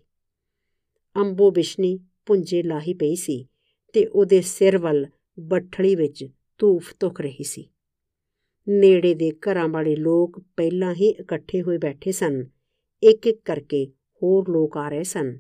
ਅੰਬੋ 1.17 1.50
ਬਿਸ਼ਨੀ 1.50 2.00
ਪੁੰਜੇ 2.26 2.62
ਲਾਹੀ 2.62 2.95
ਪਈ 2.95 3.14
ਸੀ 3.14 3.49
ਤੇ 3.93 4.07
ਉਹਦੇ 4.07 4.41
ਸਿਰ 4.41 4.79
ਵੱਲ 4.79 5.07
ਬੱਠੜੀ 5.41 5.95
ਵਿੱਚ 5.95 6.29
ਧੂਫ 6.59 6.95
ਤੁਖ 7.00 7.21
ਰਹੀ 7.21 7.45
ਸੀ। 7.45 7.69
ਨੇੜੇ 8.69 9.14
ਦੇ 9.14 9.31
ਘਰਾਂ 9.31 9.69
ਵਾਲੇ 9.69 9.97
ਲੋਕ 9.97 10.41
ਪਹਿਲਾਂ 10.57 10.95
ਹੀ 10.95 11.09
ਇਕੱਠੇ 11.09 11.62
ਹੋਏ 11.62 11.79
ਬੈਠੇ 11.79 12.12
ਸਨ 12.12 12.45
ਇੱਕ 13.02 13.26
ਇੱਕ 13.26 13.41
ਕਰਕੇ 13.45 13.87
ਹੋਰ 14.23 14.50
ਲੋਕ 14.50 14.76
ਆ 14.76 14.88
ਰਹੇ 14.88 15.02
ਸਨ। 15.02 15.38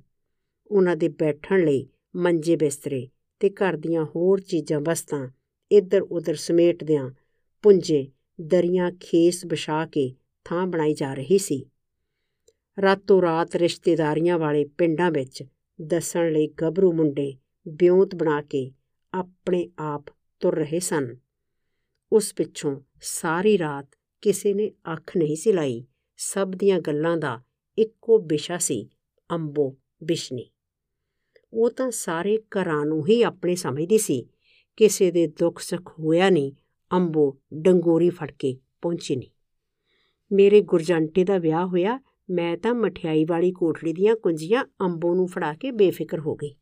ਉਹਨਾਂ 0.66 0.96
ਦੇ 0.96 1.08
ਬੈਠਣ 1.08 1.64
ਲਈ 1.64 1.88
ਮੰਜੇ 2.16 2.56
ਬਿਸਤਰੇ 2.56 3.08
ਤੇ 3.42 3.50
ਘਰ 3.50 3.76
ਦੀਆਂ 3.76 4.04
ਹੋਰ 4.04 4.40
ਚੀਜ਼ਾਂ 4.40 4.80
ਵਸਤਾਂ। 4.80 5.28
ਇੱਧਰ 5.72 6.02
ਉੱਧਰ 6.02 6.34
ਸਮੇਟਦਿਆਂ 6.34 7.10
ਪੁੰਜੇ, 7.62 8.10
ਦਰੀਆਂ, 8.40 8.92
ਖੇਸ 9.00 9.44
ਵਿਛਾ 9.46 9.86
ਕੇ 9.86 10.14
ਥਾਂ 10.44 10.66
ਬਣਾਈ 10.66 10.94
ਜਾ 10.94 11.14
ਰਹੀ 11.14 11.38
ਸੀ। 11.38 11.66
ਰਾਤੋਂ 12.82 13.22
ਰਾਤ 13.22 13.56
ਰਿਸ਼ਤੇਦਾਰੀਆਂ 13.56 14.38
ਵਾਲੇ 14.38 14.64
ਪਿੰਡਾਂ 14.64 15.10
ਵਿੱਚ 15.10 15.44
ਦੱਸਣ 15.80 16.32
ਲਈ 16.32 16.46
ਗੱਭਰੂ 16.46 16.92
ਮੁੰਡੇ 16.92 17.34
ਬਿਉਂਤ 17.68 18.14
ਬਣਾ 18.14 18.42
ਕੇ 18.42 18.72
ਆਪਣੇ 19.14 19.70
ਆਪ 19.78 20.04
ਤੁਰ 20.40 20.56
ਰਹੇ 20.56 20.80
ਸਨ। 20.80 21.16
ਉਸ 22.12 22.34
ਪਿੱਛੋਂ 22.34 22.80
ਸਾਰੀ 23.02 23.58
ਰਾਤ 23.58 23.88
ਕਿਸੇ 24.22 24.54
ਨੇ 24.54 24.70
ਅੱਖ 24.92 25.16
ਨਹੀਂ 25.16 25.36
ਸੀ 25.36 25.52
ਲਾਈ। 25.52 25.84
ਸਭ 26.16 26.50
ਦੀਆਂ 26.50 26.80
ਗੱਲਾਂ 26.80 27.16
ਦਾ 27.16 27.42
ਇੱਕੋ 27.78 28.18
ਵਿਸ਼ਾ 28.18 28.58
ਸੀ, 28.58 28.88
ਅੰਬੋ 29.30 29.76
ਬਿਸ਼ਨੀ। 30.04 30.51
ਉਹ 31.52 31.70
ਤਾਂ 31.70 31.90
ਸਾਰੇ 31.90 32.38
ਘਰਾਂ 32.38 32.86
ਨੂੰ 32.86 33.06
ਹੀ 33.06 33.22
ਆਪਣੇ 33.22 33.54
ਸਮਝਦੀ 33.54 33.98
ਸੀ। 33.98 34.26
ਕਿਸੇ 34.76 35.10
ਦੇ 35.10 35.26
ਦੁੱਖ 35.26 35.58
ਸੁੱਖ 35.58 35.98
ਹੋਇਆ 35.98 36.30
ਨਹੀਂ, 36.30 36.52
ਅੰਬੋ 36.92 37.38
ਡੰਗੋਰੀ 37.54 38.10
ਫੜ 38.10 38.30
ਕੇ 38.38 38.58
ਪਹੁੰਚੀ 38.82 39.16
ਨਹੀਂ। 39.16 39.30
ਮੇਰੇ 40.32 40.60
ਗੁਰਜੰਟੇ 40.60 41.24
ਦਾ 41.24 41.38
ਵਿਆਹ 41.38 41.66
ਹੋਇਆ, 41.66 42.00
ਮੈਂ 42.30 42.56
ਤਾਂ 42.56 42.74
ਮਠਿਆਈ 42.74 43.24
ਵਾਲੀ 43.24 43.52
ਕੋਠੜੀ 43.52 43.92
ਦੀਆਂ 43.92 44.16
ਕੁੰਜੀਆਂ 44.16 44.64
ਅੰਬੋ 44.80 45.14
ਨੂੰ 45.14 45.26
ਫੜਾ 45.26 45.54
ਕੇ 45.54 45.70
ਬੇਫਿਕਰ 45.70 46.18
ਹੋ 46.18 46.34
ਗਈ। 46.34 46.54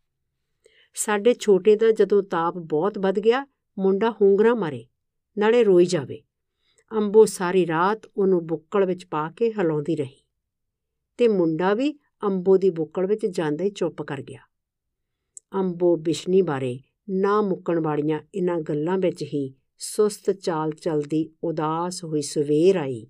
ਸਾਡੇ 0.95 1.35
ਛੋਟੇ 1.35 1.77
ਦਾ 1.77 1.91
ਜਦੋਂ 1.91 2.23
ਤਾਪ 2.23 2.55
ਬਹੁਤ 2.55 2.99
ਵੱਧ 2.99 3.19
ਗਿਆ, 3.19 3.47
ਮੁੰਡਾ 3.79 4.11
ਹੁੰਗਰਾ 4.11 4.55
ਮਾਰੇ, 4.55 4.87
ਨਾਲੇ 5.39 5.65
ਰੋਈ 5.65 5.87
ਜਾਵੇ। 5.87 6.23
ਅੰਬੋ 6.97 7.25
ਸਾਰੀ 7.25 7.67
ਰਾਤ 7.67 8.01
ਉਹਨੂੰ 8.17 8.47
ਬੁੱਕਲ 8.47 8.87
ਵਿੱਚ 8.87 9.07
ਪਾ 9.07 9.31
ਕੇ 9.31 9.53
ਹਲਾਉਂਦੀ 9.53 9.97
ਰਹੀ 9.97 10.27
ਤੇ 11.17 11.29
ਮੁੰਡਾ 11.29 11.75
ਵੀ 11.75 11.99
ਅੰਬੋ 12.23 12.57
ਦੀ 12.57 12.71
ਬੁੱਕਲ 12.71 13.07
ਵਿੱਚ 13.07 13.27
ਜਾਂਦਾ 13.27 13.65
ਹੀ 13.65 13.71
ਚੁੱਪ 13.71 14.03
ਕਰ 14.03 14.23
ਗਿਆ। 14.23 14.41
ਅੰਬੋ 15.55 15.97
ਬਿਸ਼ਨੀ 15.97 16.43
ਬਾਰੇ 16.43 16.81
ਨਾ 17.11 17.43
ਮੁੱਕਣ 17.43 17.81
ਵਾਲੀਆਂ 17.81 18.21
ਇਨ੍ਹਾਂ 18.35 18.61
ਗੱਲਾਂ 18.61 18.99
ਵਿੱਚ 18.99 19.23
ਹੀ 19.23 19.55
ਸੁਸਤ 19.79 20.31
ਚਾਲ 20.31 20.71
ਚਲਦੀ 20.71 21.31
ਉਦਾਸ 21.45 22.05
ਹੋਈ 22.05 22.23
ਸਵੇਰ 22.23 22.77
ਆਈ 22.77 23.07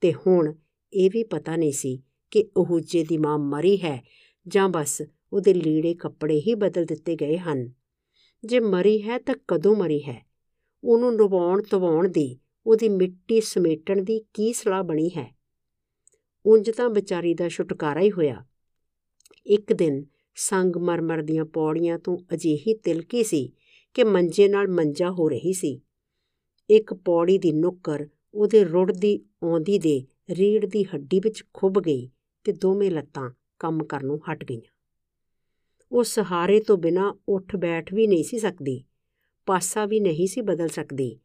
ਤੇ 0.00 0.12
ਹੁਣ 0.12 0.54
ਇਹ 0.92 1.10
ਵੀ 1.12 1.24
ਪਤਾ 1.24 1.56
ਨਹੀਂ 1.56 1.72
ਸੀ 1.72 2.02
ਕਿ 2.30 2.50
ਉਹੂਜੇ 2.56 3.04
ਦੀ 3.04 3.18
ਮਾਂ 3.18 3.38
ਮਰੀ 3.38 3.76
ਹੈ 3.76 4.04
ਜਾਂ 4.48 4.68
ਬਸ 4.68 5.02
ਉਹਦੇ 5.32 5.54
ਲੀੜੇ 5.54 5.94
ਕੱਪੜੇ 5.94 6.40
ਹੀ 6.40 6.54
ਬਦਲ 6.54 6.84
ਦਿੱਤੇ 6.84 7.16
ਗਏ 7.16 7.38
ਹਨ। 7.38 7.72
ਜੇ 8.44 8.60
ਮਰੀ 8.60 9.02
ਹੈ 9.02 9.18
ਤਾਂ 9.18 9.34
ਕਦੋਂ 9.48 9.76
ਮਰੀ 9.76 10.02
ਹੈ? 10.02 10.26
ਉਹਨੂੰ 10.84 11.14
ਨਵਾਉਣ 11.14 11.62
ਤਵਾਉਣ 11.62 12.08
ਦੀ, 12.08 12.38
ਉਹਦੀ 12.66 12.88
ਮਿੱਟੀ 12.88 13.40
ਸਮੇਟਣ 13.40 14.02
ਦੀ 14.02 14.24
ਕੀ 14.34 14.52
ਸਲਾਹ 14.52 14.82
ਬਣੀ 14.82 15.08
ਹੈ? 15.08 15.36
ਉਂਝ 16.46 16.70
ਤਾਂ 16.70 16.88
ਵਿਚਾਰੀ 16.88 17.34
ਦਾ 17.34 17.48
ਛੁਟਕਾਰਾ 17.48 18.00
ਹੀ 18.00 18.10
ਹੋਇਆ। 18.10 18.44
ਇੱਕ 19.46 19.72
ਦਿਨ 19.72 20.04
ਸੰਗ 20.34 20.76
ਮਰਮਰ 20.76 21.22
ਦੀਆਂ 21.22 21.44
ਪੌੜੀਆਂ 21.44 21.98
ਤੋਂ 21.98 22.18
ਅਜਿਹੀ 22.34 22.74
ਤਿਲਕੀ 22.74 23.24
ਸੀ 23.24 23.52
ਕਿ 23.94 24.04
ਮੰਜੇ 24.04 24.48
ਨਾਲ 24.48 24.68
ਮੰਜਾ 24.68 25.10
ਹੋ 25.10 25.28
ਰਹੀ 25.28 25.52
ਸੀ। 25.52 25.80
ਇੱਕ 26.70 26.94
ਪੌੜੀ 26.94 27.38
ਦੀ 27.38 27.52
ਨੁੱਕਰ 27.52 28.08
ਉਹਦੇ 28.34 28.64
ਰੁੜਦੀ 28.64 29.20
ਆਉਂਦੀ 29.42 29.78
ਦੇ 29.78 30.06
ਰੀੜ 30.30 30.66
ਦੀ 30.66 30.84
ਹੱਡੀ 30.84 31.20
ਵਿੱਚ 31.20 31.44
ਖੁੱਭ 31.54 31.78
ਗਈ 31.78 32.10
ਤੇ 32.44 32.52
ਦੋਵੇਂ 32.52 32.90
ਲੱਤਾਂ 32.90 33.30
ਕੰਮ 33.58 33.84
ਕਰਨੋਂ 33.84 34.18
ਹਟ 34.32 34.44
ਗਈਆਂ। 34.44 34.72
ਉਹ 35.92 36.04
ਸਹਾਰੇ 36.04 36.60
ਤੋਂ 36.60 36.78
ਬਿਨਾ 36.78 37.14
ਉੱਠ 37.28 37.56
ਬੈਠ 37.56 37.94
ਵੀ 37.94 38.06
ਨਹੀਂ 38.06 38.24
ਸੀ 38.24 38.38
ਸਕਦੀ, 38.38 38.84
ਪਾਸਾ 39.46 39.86
ਵੀ 39.86 40.00
ਨਹੀਂ 40.00 40.26
ਸੀ 40.26 40.40
ਬਦਲ 40.40 40.68
ਸਕਦੀ। 40.68 41.18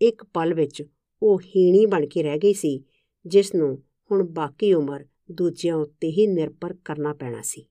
ਇੱਕ 0.00 0.24
ਪਲ 0.24 0.54
ਵਿੱਚ 0.54 0.82
ਉਹ 1.22 1.40
ਹੀਣੀ 1.40 1.86
ਬਣ 1.86 2.06
ਕੇ 2.06 2.22
ਰਹਿ 2.22 2.38
ਗਈ 2.38 2.52
ਸੀ 2.52 2.84
ਜਿਸ 3.26 3.54
ਨੂੰ 3.54 3.82
ਹੁਣ 4.10 4.22
ਬਾਕੀ 4.22 4.72
ਉਮਰ 4.74 5.04
ਦੂਜਿਆਂ 5.32 5.76
ਉੱਤੇ 5.76 6.08
ਹੀ 6.08 6.26
ਨਿਰਭਰ 6.26 6.74
ਕਰਨਾ 6.84 7.12
ਪੈਣਾ 7.14 7.42
ਸੀ। 7.42 7.66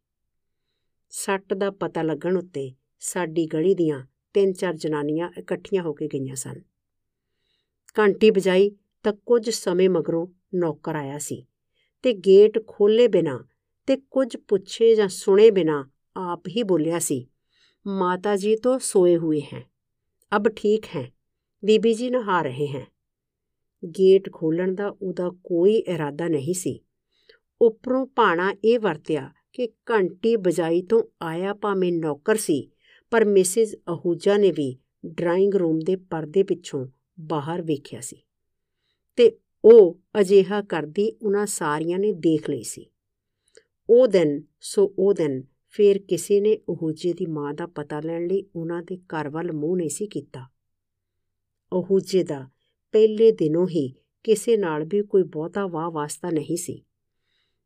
ਸੱਟ 1.10 1.54
ਦਾ 1.54 1.72
ਪਤਾ 1.72 2.02
ਲੱਗਣ 2.02 2.38
ਉੱਤੇ 2.38 2.74
ਸਾਡੀ 3.00 3.46
ਗਲੀ 3.46 3.76
ਦੀਆਂ 3.76 4.06
ਤਿੰਨ 4.34 4.54
ਚਾਰ 4.54 4.74
ਜਨਾਨੀਆਂ 4.74 5.30
ਇਕੱਠੀਆਂ 5.38 5.84
ਹੋ 5.84 5.94
ਕੇ 5.94 6.08
ਗਈਆਂ 6.08 6.36
ਸਨ। 6.36 6.62
ਘੰਟੀ 8.00 8.30
ਵਜਾਈ 8.30 8.72
ਤਾਂ 9.04 9.14
ਕੁਝ 9.14 9.50
ਸਮੇਂ 9.50 9.90
ਮਗਰੋਂ 9.90 10.28
ਨੌਕਰ 10.56 10.96
ਆਇਆ 10.96 11.18
ਸੀ 11.18 11.46
ਤੇ 12.02 12.14
ਗੇਟ 12.14 12.68
ਖੋਲੇ 12.68 13.08
ਬਿਨਾ 13.08 13.46
ਤੇ 13.88 13.98
ਕੁਝ 13.98 14.38
ਪੁੱਛੇ 14.38 14.96
ਜਾਂ 14.96 15.08
ਸੁਣੇ 15.08 15.52
ਬਿਨਾ 15.52 15.90
ਆਪ 16.16 16.48
ਹੀ 16.48 16.64
ਬੋਲਿਆ 16.64 17.00
ਸੀ, 17.00 17.28
ਮਾਤਾ 17.88 18.36
ਜੀ 18.36 18.56
ਤੋਂ 18.56 18.80
ਸੋਏ 18.80 19.18
ਹੋਏ 19.18 19.42
हैं 19.54 19.62
ਅਬ 20.36 20.50
ਠੀਕ 20.50 20.86
ਹੈ। 20.96 21.12
ਬੀਬੀ 21.66 21.94
ਜੀ 21.94 22.10
ਨਹਾ 22.10 22.42
ਰਹੇ 22.42 22.68
हैं 22.76 22.86
ਗੇਟ 23.88 24.32
ਖੋਲਣ 24.32 24.76
ਦਾ 24.76 24.88
ਉਹਦਾ 25.02 25.30
ਕੋਈ 25.44 25.74
ਇਰਾਦਾ 25.74 26.28
ਨਹੀਂ 26.28 26.54
ਸੀ। 26.54 26.80
ਉੱਪਰੋਂ 27.62 28.08
ਪਾਣਾ 28.08 28.54
ਇਹ 28.64 28.80
ਵਰਤਿਆ 28.80 29.32
ਕਿ 29.58 29.68
ਘੰਟੀ 29.92 30.36
ਬਜਾਈ 30.36 30.82
ਤੋਂ 30.82 31.04
ਆਇਆ 31.22 31.54
ਭਾਵੇਂ 31.54 31.94
ਨੌਕਰ 31.94 32.36
ਸੀ, 32.36 32.72
ਪਰ 33.12 33.26
ਮਿਸਿਸ 33.26 33.76
ਅਹੂਜਾ 33.76 34.38
ਨੇ 34.38 34.52
ਵੀ 34.52 34.78
ਡਰਾਇੰਗ 35.06 35.56
ਰੂਮ 35.56 35.80
ਦੇ 35.80 35.96
ਪਰਦੇ 35.96 36.44
ਪਿੱਛੋਂ 36.44 36.88
ਬਾਹਰ 37.20 37.62
ਵੇਖਿਆ 37.62 38.02
ਸੀ। 38.02 38.18
ਤੇ 39.16 39.38
ਉਹ 39.66 40.00
ਅਜਿਹਾ 40.20 40.62
ਕਰਦੀ 40.62 41.12
ਉਹਨਾਂ 41.22 41.46
ਸਾਰੀਆਂ 41.46 42.00
ਨੇ 42.00 42.12
ਦੇਖ 42.12 42.50
ਲਈ 42.50 42.64
ਸੀ। 42.64 42.86
ਉਹ 43.90 44.08
ਦਿਨ, 44.08 44.44
ਸੋ 44.62 44.96
ਉਹ 45.00 45.14
ਦਿਨ 45.14 45.44
ਫੇਰ 45.70 45.98
ਕਿਸੇ 45.98 46.42
ਨੇ 46.42 46.60
ਉਹੂਜੇ 46.70 47.14
ਦੀ 47.14 47.26
ਮਾਂ 47.26 47.54
ਦਾ 47.54 47.68
ਪਤਾ 47.68 48.00
ਲੈਣ 48.00 48.28
ਲਈ 48.28 48.44
ਉਹਨਾਂ 48.56 48.84
ਦੇ 48.84 48.98
ਘਰ 48.98 49.30
ਵੱਲ 49.30 49.52
ਮੂੰਹ 49.52 49.78
ਨਹੀਂ 49.78 49.90
ਸੀ 49.90 50.08
ਕੀਤਾ। 50.08 50.50
ਉਹੂਜੇ 51.74 52.24
ਦਾ 52.24 52.50
ਪਹਿਲੇ 52.92 53.32
ਦਿਨੋਂ 53.32 53.68
ਹੀ 53.68 53.96
ਕਿਸੇ 54.24 54.58
ਨਾਲ 54.58 54.84
ਵੀ 54.84 55.02
ਕੋਈ 55.02 55.24
ਬਹੁਤਾ 55.24 55.68
ਵਾਹ 55.68 55.92
ਵਾਸਤਾ 55.92 56.30
ਨਹੀਂ 56.30 56.58
ਸੀ। 56.58 56.84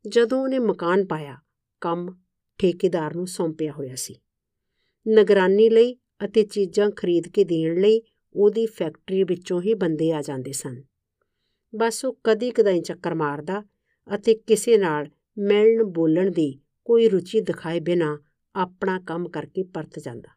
ਜਦੋਂ 0.08 0.42
ਉਹਨੇ 0.42 0.58
ਮਕਾਨ 0.58 1.06
ਪਾਇਆ 1.06 1.41
ਕੰਮ 1.82 2.06
ਠੇਕੇਦਾਰ 2.60 3.14
ਨੂੰ 3.14 3.26
ਸੌਂਪਿਆ 3.26 3.72
ਹੋਇਆ 3.72 3.94
ਸੀ। 3.94 4.14
ਨਿਗਰਾਨੀ 5.06 5.68
ਲਈ 5.70 5.94
ਅਤੇ 6.24 6.42
ਚੀਜ਼ਾਂ 6.42 6.90
ਖਰੀਦ 6.90 7.28
ਕੇ 7.28 7.44
ਦੇਣ 7.44 7.80
ਲਈ 7.80 8.00
ਉਹਦੀ 8.34 8.66
ਫੈਕਟਰੀ 8.66 9.22
ਵਿੱਚੋਂ 9.24 9.60
ਹੀ 9.62 9.74
ਬੰਦੇ 9.74 10.12
ਆ 10.12 10.22
ਜਾਂਦੇ 10.22 10.52
ਸਨ। 10.52 10.82
ਬਸ 11.72 12.04
ਉਹ 12.04 12.18
ਕਦੀ 12.24 12.50
ਕਦਾਈ 12.50 12.80
ਚੱਕਰ 12.80 13.14
ਮਾਰਦਾ 13.14 13.62
ਅਤੇ 14.14 14.34
ਕਿਸੇ 14.34 14.76
ਨਾਲ 14.78 15.08
ਮਿਲਣ 15.38 15.84
ਬੋਲਣ 15.84 16.30
ਦੀ 16.30 16.60
ਕੋਈ 16.84 17.08
ਰੁਚੀ 17.08 17.40
ਦਿਖਾਏ 17.40 17.80
ਬਿਨਾ 17.80 18.18
ਆਪਣਾ 18.54 18.98
ਕੰਮ 19.00 19.28
ਕਰਕੇ 19.28 19.62
ਪਰਤ 19.62 19.98
ਜਾਂਦਾ। 19.98 20.28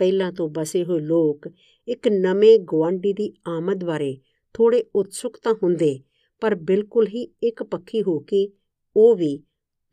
ਪਹਿਲਾਂ 0.00 0.32
ਤੋਂ 0.32 0.48
ਬਸੇ 0.48 0.84
ਹੋਏ 0.84 1.00
ਲੋਕ 1.00 1.48
ਇੱਕ 1.88 2.08
ਨਵੇਂ 2.08 2.58
ਗਵਾਂਢੀ 2.58 3.12
ਦੀ 3.12 3.32
ਆਮਦ 3.46 3.84
ਬਾਰੇ 3.84 4.16
ਥੋੜੇ 4.54 4.84
ਉਤਸੁਕ 4.94 5.38
ਤਾਂ 5.42 5.54
ਹੁੰਦੇ, 5.62 6.00
ਪਰ 6.40 6.54
ਬਿਲਕੁਲ 6.54 7.06
ਹੀ 7.06 7.22
ਇੱਕ 7.42 7.62
ਪੱਖੀ 7.62 8.02
ਹੋ 8.02 8.18
ਕੇ 8.18 8.48
ਉਹ 8.96 9.14
ਵੀ 9.16 9.42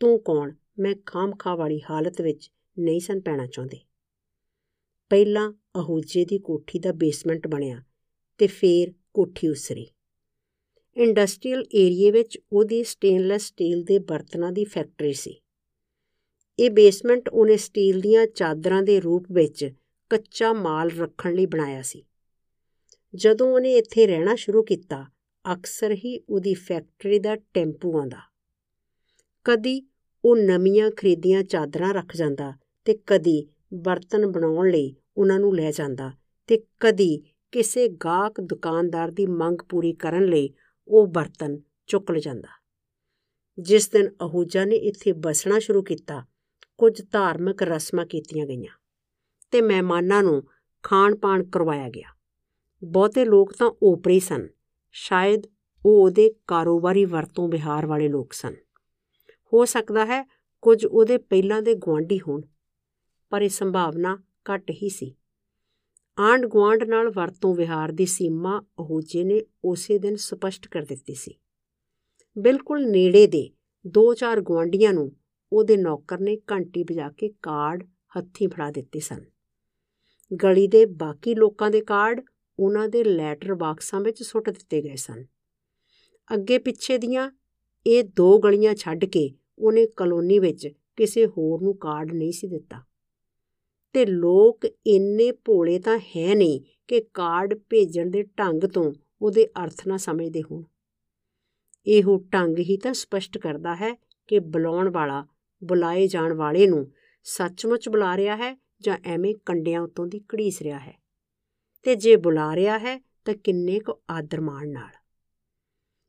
ਤੂੰ 0.01 0.19
ਕੌਣ? 0.19 0.53
ਮੈਂ 0.79 0.95
ਖਾਮਖਾ 1.05 1.55
ਵਾਲੀ 1.55 1.81
ਹਾਲਤ 1.89 2.21
ਵਿੱਚ 2.21 2.51
ਨਹੀਂ 2.79 2.99
ਸਨ 2.99 3.19
ਪੈਣਾ 3.19 3.45
ਚਾਹੁੰਦੇ। 3.45 3.79
ਪਹਿਲਾਂ 5.09 5.51
ਅਹੂਜੇ 5.51 6.25
ਦੀ 6.25 6.39
ਕੋਠੀ 6.39 6.79
ਦਾ 6.79 6.91
ਬੇਸਮੈਂਟ 6.91 7.47
ਬਣਿਆ 7.47 7.83
ਤੇ 8.37 8.47
ਫੇਰ 8.47 8.93
ਕੋਠੀ 9.13 9.47
ਉਸਰੀ। 9.47 9.87
ਇੰਡਸਟਰੀਅਲ 10.97 11.65
ਏਰੀਏ 11.75 12.11
ਵਿੱਚ 12.11 12.39
ਉਹਦੀ 12.51 12.83
ਸਟੇਨਲੈਸ 12.83 13.41
ਸਟੀਲ 13.41 13.83
ਦੇ 13.83 13.99
ਬਰਤਨਾਂ 13.99 14.51
ਦੀ 14.51 14.65
ਫੈਕਟਰੀ 14.65 15.13
ਸੀ। 15.13 15.41
ਇਹ 16.59 16.69
ਬੇਸਮੈਂਟ 16.69 17.29
ਉਹਨੇ 17.29 17.57
ਸਟੀਲ 17.57 18.01
ਦੀਆਂ 18.01 18.27
ਚਾਦਰਾਂ 18.27 18.83
ਦੇ 18.83 18.99
ਰੂਪ 18.99 19.25
ਵਿੱਚ 19.31 19.73
ਕੱਚਾ 20.09 20.53
ਮਾਲ 20.53 20.89
ਰੱਖਣ 20.89 21.33
ਲਈ 21.33 21.45
ਬਣਾਇਆ 21.45 21.81
ਸੀ। 21.81 22.03
ਜਦੋਂ 23.15 23.53
ਉਹਨੇ 23.53 23.75
ਇੱਥੇ 23.77 24.07
ਰਹਿਣਾ 24.07 24.35
ਸ਼ੁਰੂ 24.35 24.63
ਕੀਤਾ, 24.63 25.05
ਅਕਸਰ 25.53 25.91
ਹੀ 25.91 26.19
ਉਹਦੀ 26.29 26.53
ਫੈਕਟਰੀ 26.53 27.19
ਦਾ 27.19 27.35
ਟੈਂਪੂ 27.35 27.97
ਆਉਂਦਾ 27.97 28.31
ਕਦੀ 29.43 29.90
ਉਹ 30.25 30.35
ਨਵੀਆਂ 30.35 30.91
ਖਰੀਦੀਆਂ 30.91 31.43
ਚਾਦਰਾਂ 31.43 31.93
ਰੱਖ 31.93 32.15
ਜਾਂਦਾ 32.15 32.53
ਤੇ 32.85 32.99
ਕਦੀ 33.07 33.47
ਬਰਤਨ 33.73 34.27
ਬਣਾਉਣ 34.27 34.69
ਲਈ 34.69 34.95
ਉਹਨਾਂ 35.17 35.39
ਨੂੰ 35.39 35.55
ਲੈ 35.55 35.71
ਜਾਂਦਾ 35.71 36.11
ਤੇ 36.47 36.63
ਕਦੀ 36.79 37.23
ਕਿਸੇ 37.51 37.87
ਗਾਹਕ 37.87 38.41
ਦੁਕਾਨਦਾਰ 38.41 39.11
ਦੀ 39.11 39.25
ਮੰਗ 39.25 39.57
ਪੂਰੀ 39.69 39.93
ਕਰਨ 39.93 40.25
ਲਈ 40.25 40.53
ਉਹ 40.87 41.07
ਬਰਤਨ 41.07 41.59
ਚੁੱਕ 41.87 42.11
ਜਾਂਦਾ। 42.11 42.47
ਜਿਸ 43.59 43.89
ਦਿਨ 43.89 44.09
ਅਹੂਜਾ 44.09 44.65
ਨੇ 44.65 44.75
ਇੱਥੇ 44.75 45.11
ਬਸਣਾ 45.11 45.59
ਸ਼ੁਰੂ 45.59 45.83
ਕੀਤਾ, 45.83 46.25
ਕੁਝ 46.77 47.01
ਧਾਰਮਿਕ 47.11 47.63
ਰਸਮਾਂ 47.63 48.05
ਕੀਤੀਆਂ 48.05 48.45
ਗਈਆਂ 48.45 48.79
ਤੇ 49.51 49.61
ਮਹਿਮਾਨਾਂ 49.61 50.23
ਨੂੰ 50.23 50.43
ਖਾਣ 50.83 51.15
ਪਾਣ 51.15 51.43
ਕਰਵਾਇਆ 51.43 51.89
ਗਿਆ। 51.89 52.07
ਬਹੁਤੇ 52.83 53.25
ਲੋਕ 53.25 53.53
ਤਾਂ 53.53 53.71
ਓਪਰੇ 53.83 54.19
ਸਨ, 54.19 54.47
ਸ਼ਾਇਦ 54.91 55.43
ਉਹ 55.85 56.03
ਉਹਦੇ 56.03 56.33
ਕਾਰੋਬਾਰੀ 56.47 57.05
ਵਰਤੋਂ 57.05 57.49
ਵਿਹਾਰ 57.49 57.85
ਵਾਲੇ 57.85 58.07
ਲੋਕ 58.07 58.33
ਸਨ। 58.33 58.55
ਹੋ 59.53 59.65
ਸਕਦਾ 59.65 60.05
ਹੈ 60.05 60.23
ਕੁਝ 60.63 60.85
ਉਹਦੇ 60.85 61.17
ਪਹਿਲਾਂ 61.17 61.61
ਦੇ 61.61 61.73
ਗਵਾਂਢੀ 61.75 62.19
ਹੋਣ, 62.19 62.41
ਪਰ 63.31 63.41
ਇਹ 63.41 63.49
ਸੰਭਾਵਨਾ 63.49 64.17
ਘੱਟ 64.45 64.71
ਹੀ 64.71 64.89
ਸੀ। 64.89 65.15
ਆਂਡ 66.17 66.45
ਗਵਾਂਡ 66.45 66.83
ਨਾਲ 66.83 67.09
ਵਰਤੋਂ 67.09 67.53
ਵਿਹਾਰ 67.55 67.91
ਦੀ 67.91 68.05
ਸੀਮਾ 68.05 68.59
ਅਹੂਜੇ 68.79 69.23
ਨੇ 69.23 69.41
ਉਸੇ 69.63 69.97
ਦਿਨ 69.99 70.15
ਸਪਸ਼ਟ 70.15 70.67
ਕਰ 70.67 70.81
ਦਿੱਤੀ 70.81 71.13
ਸੀ। 71.13 71.35
ਬਿਲਕੁਲ 72.37 72.85
ਨੇੜੇ 72.87 73.25
ਦੇ 73.27 73.49
ਦੋ 73.85 74.13
ਚਾਰ 74.13 74.41
ਗਵਾਂਢੀਆਂ 74.41 74.93
ਨੂੰ 74.93 75.11
ਉਹਦੇ 75.51 75.77
ਨੌਕਰ 75.77 76.19
ਨੇ 76.19 76.37
ਘੰਟੀ 76.51 76.83
ਵਜਾ 76.83 77.09
ਕੇ 77.09 77.29
ਕਾਰਡ 77.41 77.83
ਹੱਥੀਂ 78.17 78.49
ਫੜਾ 78.49 78.69
ਦਿੱਤੇ 78.71 78.99
ਸਨ। 78.99 79.25
ਗਲੀ 80.31 80.67
ਦੇ 80.67 80.85
ਬਾਕੀ 80.85 81.35
ਲੋਕਾਂ 81.35 81.69
ਦੇ 81.71 81.81
ਕਾਰਡ 81.81 82.21
ਉਹਨਾਂ 82.59 82.87
ਦੇ 82.89 83.03
ਲੈਟਰ 83.03 83.53
ਬਾਕਸਾਂ 83.55 84.01
ਵਿੱਚ 84.01 84.23
ਸੁੱਟ 84.23 84.49
ਦਿੱਤੇ 84.49 84.81
ਗਏ 84.81 84.95
ਸਨ। 84.95 85.25
ਅੱਗੇ 86.29 86.57
ਪਿੱਛੇ 86.57 86.97
ਦੀਆਂ 86.97 87.29
ਇਹ 87.85 88.03
ਦੋ 88.03 88.37
ਗਲੀਆਂ 88.39 88.75
ਛੱਡ 88.75 89.05
ਕੇ 89.05 89.29
ਉਹਨੇ 89.61 89.85
ਕਲੋਨੀ 89.85 90.39
ਵਿੱਚ 90.39 90.67
ਕਿਸੇ 90.95 91.25
ਹੋਰ 91.25 91.61
ਨੂੰ 91.61 91.77
ਕਾਰਡ 91.77 92.13
ਨਹੀਂ 92.13 92.31
ਸੀ 92.31 92.47
ਦਿੱਤਾ। 92.47 92.83
ਤੇ 93.93 94.05
ਲੋਕ 94.05 94.65
ਇੰਨੇ 94.65 95.31
ਭੋਲੇ 95.31 95.79
ਤਾਂ 95.79 95.99
ਹੈ 95.99 96.35
ਨਹੀਂ 96.35 96.61
ਕਿ 96.87 96.99
ਕਾਰਡ 97.13 97.53
ਭੇਜਣ 97.69 98.09
ਦੇ 98.09 98.23
ਢੰਗ 98.23 98.63
ਤੋਂ 98.63 98.93
ਉਹਦੇ 99.21 99.47
ਅਰਥ 99.63 99.87
ਨਾ 99.87 99.97
ਸਮਝਦੇ 99.97 100.41
ਹੋਣ। 100.41 100.63
ਇਹੋ 101.85 102.17
ਢੰਗ 102.33 102.59
ਹੀ 102.59 102.77
ਤਾਂ 102.77 102.93
ਸਪਸ਼ਟ 102.93 103.37
ਕਰਦਾ 103.37 103.75
ਹੈ 103.75 103.93
ਕਿ 104.27 104.39
ਬੁਲਾਉਣ 104.39 104.89
ਵਾਲਾ, 104.89 105.25
ਬੁਲਾਏ 105.63 106.07
ਜਾਣ 106.07 106.33
ਵਾਲੇ 106.33 106.67
ਨੂੰ 106.67 106.91
ਸੱਚਮੁੱਚ 107.23 107.89
ਬੁਲਾ 107.89 108.17
ਰਿਹਾ 108.17 108.35
ਹੈ 108.35 108.61
ਜਾਂ 108.81 108.97
ਐਵੇਂ 109.05 109.35
ਕੰਡਿਆਂ 109.45 109.81
ਉਤੋਂ 109.81 110.07
ਦੀ 110.07 110.19
ਘੜੀਸ 110.19 110.61
ਰਿਹਾ 110.61 110.79
ਹੈ। 110.79 111.01
ਤੇ 111.83 111.95
ਜੇ 111.95 112.15
ਬੁਲਾ 112.15 112.55
ਰਿਹਾ 112.55 112.77
ਹੈ 112.79 112.99
ਤਾਂ 113.25 113.33
ਕਿੰਨੇ 113.33 113.79
ਕੁ 113.79 113.93
ਆਦਰ 114.09 114.41
ਮਾਣ 114.41 114.69
ਨਾਲ। 114.69 114.93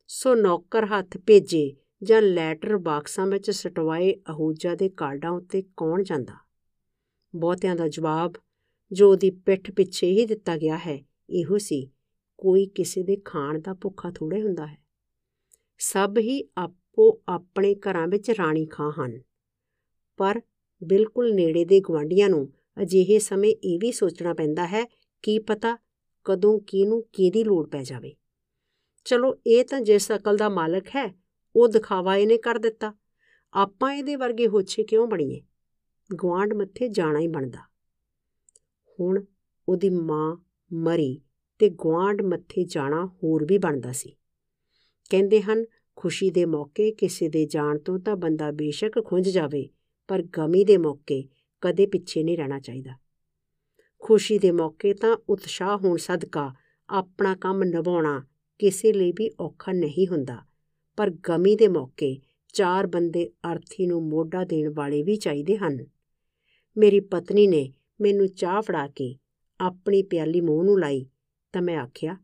ਸੋ 0.07 0.35
ਨੌਕਰ 0.35 0.85
ਹੱਥ 0.85 1.17
ਭੇਜੇ 1.17 1.75
ਜਾਂ 2.03 2.21
ਲੈਟਰ 2.21 2.77
ਬਾਕਸਾਂ 2.77 3.27
ਵਿੱਚ 3.27 3.51
ਸਟਵਾਏ 3.51 4.13
ਅਹੂਜਾ 4.13 4.75
ਦੇ 4.75 4.89
ਕਾਰਡਾਂ 4.89 5.31
ਉੱਤੇ 5.31 5.63
ਕੌਣ 5.77 6.03
ਜਾਂਦਾ? 6.03 6.33
ਬਹੁਤਿਆਂ 7.35 7.75
ਦਾ 7.75 7.87
ਜਵਾਬ, 7.87 8.33
ਜੋ 8.91 9.11
ਉਹਦੀ 9.11 9.29
ਪਿੱਠ 9.29 9.71
ਪਿੱਛੇ 9.71 10.07
ਹੀ 10.07 10.25
ਦਿੱਤਾ 10.25 10.57
ਗਿਆ 10.57 10.77
ਹੈ, 10.77 11.03
ਇਹੋ 11.29 11.57
ਸੀ, 11.57 11.89
ਕੋਈ 12.37 12.65
ਕਿਸੇ 12.65 13.03
ਦੇ 13.03 13.15
ਖਾਣ 13.25 13.59
ਦਾ 13.59 13.73
ਭੁੱਖਾ 13.73 14.11
ਥੋੜੇ 14.11 14.41
ਹੁੰਦਾ 14.41 14.67
ਹੈ। 14.67 14.77
ਸਭ 15.77 16.13
ਹੀ 16.19 16.43
ਆਪੋ 16.57 17.21
ਆਪਣੇ 17.27 17.75
ਘਰਾਂ 17.75 18.07
ਵਿੱਚ 18.07 18.31
ਰਾਣੀ 18.31 18.65
ਖਾਂ 18.65 18.91
ਹਨ। 18.91 19.21
ਪਰ 20.17 20.41
ਬਿਲਕੁਲ 20.83 21.33
ਨੇੜੇ 21.33 21.65
ਦੇ 21.65 21.79
ਗਵਾਂਡੀਆਂ 21.79 22.29
ਨੂੰ 22.29 22.53
ਅਜਿਹੇ 22.81 23.19
ਸਮੇਂ 23.19 23.55
ਇਹ 23.63 23.79
ਵੀ 23.79 23.91
ਸੋਚਣਾ 23.91 24.33
ਪੈਂਦਾ 24.33 24.67
ਹੈ, 24.67 24.85
ਕੀ 25.21 25.39
ਪਤਾ 25.39 25.77
ਕਦੋਂ 26.23 26.59
ਕਿਹਨੂੰ 26.59 27.03
ਕਿਹਦੀ 27.13 27.43
ਲੋੜ 27.43 27.69
ਪੈ 27.69 27.83
ਜਾਵੇ। 27.83 28.15
ਚਲੋ, 29.05 29.35
ਇਹ 29.47 29.65
ਤਾਂ 29.65 29.81
ਜਿਸ 29.81 30.11
ਅਕਲ 30.11 30.37
ਦਾ 30.37 30.49
ਮਾਲਕ 30.49 30.87
ਹੈ 30.87 31.22
ਉਹ 31.55 31.67
ਦਿਖਾਵਾ 31.67 32.15
ਇਹਨੇ 32.15 32.37
ਕਰ 32.37 32.55
ਦਿੱਤਾ। 32.55 32.93
ਆਪਾਂ 33.53 33.93
ਇਹਦੇ 33.93 34.15
ਵਰਗੇ 34.15 34.47
ਹੋਛੇ 34.47 34.83
ਕਿਉਂ 34.83 35.07
ਬਣੀਏ? 35.07 35.41
ਗਵਾਂਡ 36.15 36.53
ਮੱਥੇ 36.53 36.87
ਜਾਣਾ 36.87 37.19
ਹੀ 37.19 37.27
ਬਣਦਾ। 37.27 37.59
ਹੁਣ 38.99 39.25
ਉਹਦੀ 39.69 39.89
ਮਾਂ 39.89 40.37
ਮਰੀ 40.73 41.21
ਤੇ 41.59 41.69
ਗਵਾਂਡ 41.69 42.21
ਮੱਥੇ 42.21 42.63
ਜਾਣਾ 42.63 43.05
ਹੋਰ 43.05 43.45
ਵੀ 43.45 43.57
ਬਣਦਾ 43.57 43.91
ਸੀ। 43.91 44.15
ਕਹਿੰਦੇ 45.09 45.41
ਹਨ, 45.41 45.65
ਖੁਸ਼ੀ 45.95 46.31
ਦੇ 46.31 46.45
ਮੌਕੇ 46.45 46.91
ਕਿਸੇ 46.91 47.29
ਦੇ 47.29 47.45
ਜਾਣ 47.45 47.77
ਤੋਂ 47.77 47.99
ਤਾਂ 47.99 48.15
ਬੰਦਾ 48.15 48.51
ਬੇਸ਼ੱਕ 48.51 49.05
ਖੁੰਝ 49.05 49.29
ਜਾਵੇ, 49.29 49.69
ਪਰ 50.07 50.21
ਗਮੀ 50.21 50.63
ਦੇ 50.63 50.77
ਮੌਕੇ 50.77 51.27
ਕਦੇ 51.61 51.85
ਪਿੱਛੇ 51.85 52.23
ਨਹੀਂ 52.23 52.37
ਰਹਿਣਾ 52.37 52.59
ਚਾਹੀਦਾ। 52.59 52.91
ਖੁਸ਼ੀ 53.99 54.39
ਦੇ 54.39 54.51
ਮੌਕੇ 54.51 54.93
ਤਾਂ 54.93 55.17
ਉਤਸ਼ਾਹ 55.29 55.77
ਹੋਣ 55.77 55.97
ਸਦਕਾ 55.97 56.53
ਆਪਣਾ 56.89 57.35
ਕੰਮ 57.35 57.63
ਨਿਭਾਉਣਾ 57.63 58.25
ਕਿਸੇ 58.59 58.93
ਲਈ 58.93 59.11
ਵੀ 59.11 59.31
ਔਖਾ 59.39 59.71
ਨਹੀਂ 59.71 60.07
ਹੁੰਦਾ। 60.07 60.52
ਪਰ 60.97 61.09
ਗਮੀ 61.29 61.55
ਦੇ 61.55 61.67
ਮੌਕੇ 61.67 62.19
ਚਾਰ 62.53 62.87
ਬੰਦੇ 62.87 63.29
ਅਰਥੀ 63.51 63.87
ਨੂੰ 63.87 64.01
ਮੋਢਾ 64.09 64.43
ਦੇਣ 64.43 64.73
ਵਾਲੇ 64.73 65.03
ਵੀ 65.03 65.15
ਚਾਹੀਦੇ 65.15 65.57
ਹਨ। 65.57 65.85
ਮੇਰੀ 66.77 66.99
ਪਤਨੀ 66.99 67.47
ਨੇ 67.47 67.71
ਮੈਨੂੰ 68.01 68.27
ਚਾਹ 68.27 68.61
ਫੜਾ 68.61 68.87
ਕੇ 68.87 69.15
ਆਪਣੀ 69.59 70.01
ਪਿਆਲੀ 70.03 70.41
ਮੂੰਹ 70.41 70.63
ਨੂੰ 70.63 70.79
ਲਾਈ 70.79 71.05
ਤਾਂ 71.53 71.61
ਮੈਂ 71.61 71.77
ਆਖਿਆ, 71.77 72.17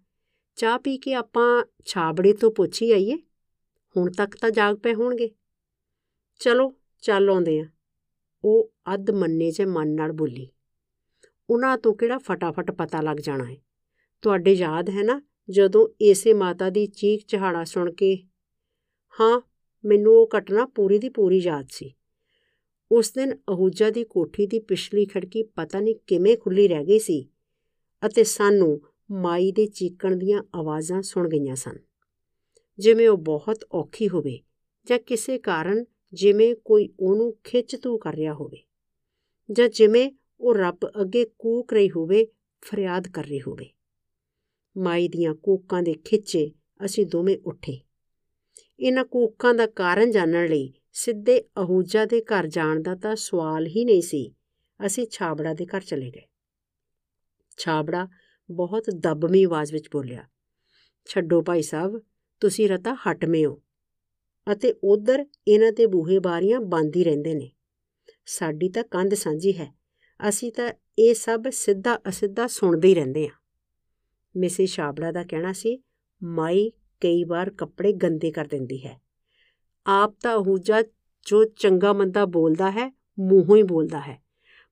ਚਾਹ 0.57 0.77
ਪੀ 0.79 0.97
ਕੇ 0.97 1.13
ਆਪਾਂ 1.13 1.65
ਛਾਬੜੇ 1.85 2.33
ਤੋਂ 2.33 2.51
ਪੁੱਛੀ 2.51 2.91
ਆਈਏ, 2.91 3.17
ਹੁਣ 3.95 4.11
ਤੱਕ 4.11 4.35
ਤਾਂ 4.35 4.51
ਜਾਗ 4.51 4.75
ਪਏ 4.75 4.93
ਹੋਣਗੇ। 4.93 5.29
ਚਲੋ, 6.39 6.73
ਚੱਲ 7.03 7.29
ਆਉਂਦੇ 7.29 7.59
ਆ। 7.59 7.65
ਉਹ 8.43 8.71
ਅੱਧ 8.93 9.11
ਮੰਨੇ 9.11 9.51
ਜੇ 9.51 9.65
ਮਨ 9.65 9.89
ਨਾਲ 9.89 10.11
ਬੋਲੀ, 10.11 10.47
ਉਹਨਾਂ 11.49 11.77
ਤੋਂ 11.77 11.93
ਕਿਹੜਾ 11.93 12.17
ਫਟਾਫਟ 12.17 12.71
ਪਤਾ 12.71 13.01
ਲੱਗ 13.01 13.17
ਜਾਣਾ 13.17 13.45
ਹੈ 13.45 13.55
ਤੁਹਾਡੇ 14.21 14.53
ਯਾਦ 14.53 14.89
ਹੈ 14.89 15.03
ਨਾ 15.03 15.21
ਜਦੋਂ 15.49 15.87
ਏਸੇ 16.01 16.33
ਮਾਤਾ 16.33 16.69
ਦੀ 16.69 16.85
ਚੀਖ 16.87 17.25
ਚਹਾੜਾ 17.25 17.63
ਸੁਣ 17.63 17.91
ਕੇ 17.91 18.17
ਹਾਂ, 19.19 19.41
ਮੈਨੂੰ 19.85 20.13
ਉਹ 20.13 20.29
ਘਟਨਾ 20.37 20.65
ਪੂਰੀ 20.65 20.99
ਦੀ 20.99 21.09
ਪੂਰੀ 21.09 21.37
ਯਾਦ 21.37 21.67
ਸੀ। 21.69 21.93
ਉਸ 22.91 23.11
ਦਿਨ 23.11 23.35
ਅਹੂਜਾ 23.35 23.89
ਦੀ 23.89 24.03
ਕੋਠੀ 24.03 24.47
ਦੀ 24.47 24.59
ਪਿਛਲੀ 24.59 25.05
ਖਿੜਕੀ 25.05 25.43
ਪਤਾ 25.43 25.79
ਨਹੀਂ 25.79 25.95
ਕਿਵੇਂ 26.07 26.37
ਖੁੱਲੀ 26.37 26.67
ਰਹਿ 26.67 26.85
ਗਈ 26.85 26.99
ਸੀ 26.99 27.29
ਅਤੇ 28.05 28.23
ਸਾਨੂੰ 28.23 28.81
ਮਾਈ 29.11 29.51
ਦੇ 29.51 29.65
ਚੀਕਣ 29.65 30.15
ਦੀਆਂ 30.15 30.43
ਆਵਾਜ਼ਾਂ 30.55 31.01
ਸੁਣ 31.01 31.29
ਗਈਆਂ 31.29 31.55
ਸਨ। 31.55 31.77
ਜਿਵੇਂ 32.79 33.09
ਉਹ 33.09 33.17
ਬਹੁਤ 33.17 33.65
ਔਖੀ 33.71 34.09
ਹੋਵੇ 34.09 34.39
ਜਾਂ 34.85 34.99
ਕਿਸੇ 34.99 35.37
ਕਾਰਨ 35.37 35.85
ਜਿਵੇਂ 36.13 36.55
ਕੋਈ 36.65 36.89
ਉਹਨੂੰ 36.99 37.37
ਖਿੱਚ 37.43 37.75
ਤੂ 37.75 37.97
ਕਰ 37.97 38.15
ਰਿਹਾ 38.15 38.33
ਹੋਵੇ 38.33 38.63
ਜਾਂ 39.51 39.69
ਜਿਵੇਂ 39.69 40.11
ਉਹ 40.39 40.55
ਰੱਬ 40.55 40.77
ਅੱਗੇ 41.01 41.25
ਕੂਕ 41.39 41.73
ਰਹੀ 41.73 41.89
ਹੋਵੇ, 41.89 42.27
ਫਰਿਆਦ 42.61 43.07
ਕਰ 43.07 43.23
ਰਹੀ 43.23 43.41
ਹੋਵੇ। 43.41 43.69
ਮਾਈ 44.77 45.07
ਦੀਆਂ 45.07 45.35
ਕੂਕਾਂ 45.35 45.83
ਦੇ 45.83 45.93
ਖਿੱਚੇ 45.93 46.51
ਅਸੀਂ 46.85 47.05
ਦੋਵੇਂ 47.05 47.37
ਉੱਠੇ। 47.45 47.79
ਇਹਨਾਂ 48.79 49.03
ਕੂਕਾਂ 49.05 49.53
ਦਾ 49.53 49.65
ਕਾਰਨ 49.67 50.11
ਜਾਣਨ 50.11 50.45
ਲਈ 50.47 50.71
ਸਿੱਧੇ 50.93 51.39
ਅਹੂਜਾ 51.59 52.05
ਦੇ 52.05 52.21
ਘਰ 52.21 52.47
ਜਾਣ 52.47 52.81
ਦਾ 52.81 52.95
ਤਾਂ 52.95 53.15
ਸਵਾਲ 53.15 53.67
ਹੀ 53.67 53.83
ਨਹੀਂ 53.85 54.01
ਸੀ। 54.01 54.31
ਅਸੀਂ 54.79 55.05
ਛਾਬੜਾ 55.11 55.53
ਦੇ 55.53 55.65
ਘਰ 55.65 55.81
ਚਲੇ 55.81 56.09
ਗਏ। 56.11 56.25
ਛਾਬੜਾ 57.57 58.07
ਬਹੁਤ 58.49 58.89
ਦਬਮੀ 58.97 59.43
ਆਵਾਜ਼ 59.43 59.73
ਵਿੱਚ 59.73 59.87
ਬੋਲਿਆ, 59.91 60.23
ਛੱਡੋ 61.09 61.41
ਭਾਈ 61.41 61.61
ਸਾਹਿਬ, 61.61 61.99
ਤੁਸੀਂ 62.41 62.69
ਰਤਾ 62.69 62.95
ਹਟਮੇ 63.03 63.45
ਹੋ 63.45 63.61
ਅਤੇ 64.47 64.73
ਉਧਰ 64.83 65.25
ਇਹਨਾਂ 65.47 65.71
ਦੇ 65.71 65.85
ਬੂਹੇ 65.85 66.19
ਬਾਰੀਆਂ 66.19 66.59
ਬੰਦ 66.61 66.95
ਹੀ 66.95 67.03
ਰਹਿੰਦੇ 67.03 67.33
ਨੇ। 67.33 67.51
ਸਾਡੀ 68.25 68.69
ਤਾਂ 68.69 68.83
ਕੰਧ 68.83 69.13
ਸਾਂਝੀ 69.13 69.57
ਹੈ, 69.57 69.71
ਅਸੀਂ 70.19 70.51
ਤਾਂ 70.51 70.71
ਇਹ 70.99 71.13
ਸਭ 71.13 71.49
ਸਿੱਧਾ 71.51 71.99
ਅਸਿੱਧਾ 72.09 72.47
ਸੁਣਦੇ 72.47 72.87
ਹੀ 72.87 72.93
ਰਹਿੰਦੇ 72.95 73.27
ਆ 73.27 73.31
ਮਿਸੇ 74.35 74.65
ਛਾਬੜਾ 74.65 75.11
ਦਾ 75.11 75.23
ਕਹਿਣਾ 75.23 75.53
ਸੀ, 75.53 75.81
ਮਾਈ 76.21 76.71
ਕਈ 77.01 77.23
ਵਾਰ 77.23 77.49
ਕੱਪੜੇ 77.49 77.93
ਗੰਦੇ 77.93 78.31
ਕਰ 78.31 78.45
ਦਿੰਦੀ 78.45 78.85
ਹੈ। 78.85 79.01
ਆਪ 79.85 80.15
ਤਾਂ 80.21 80.37
ਹੂਜਾ 80.39 80.81
ਜੋ 81.25 81.45
ਚੰਗਾ 81.45 81.93
ਮੰਦਾ 81.93 82.25
ਬੋਲਦਾ 82.25 82.71
ਹੈ, 82.71 82.95
ਮੂੰਹੋਂ 83.19 83.57
ਹੀ 83.57 83.63
ਬੋਲਦਾ 83.63 83.99
ਹੈ। 83.99 84.23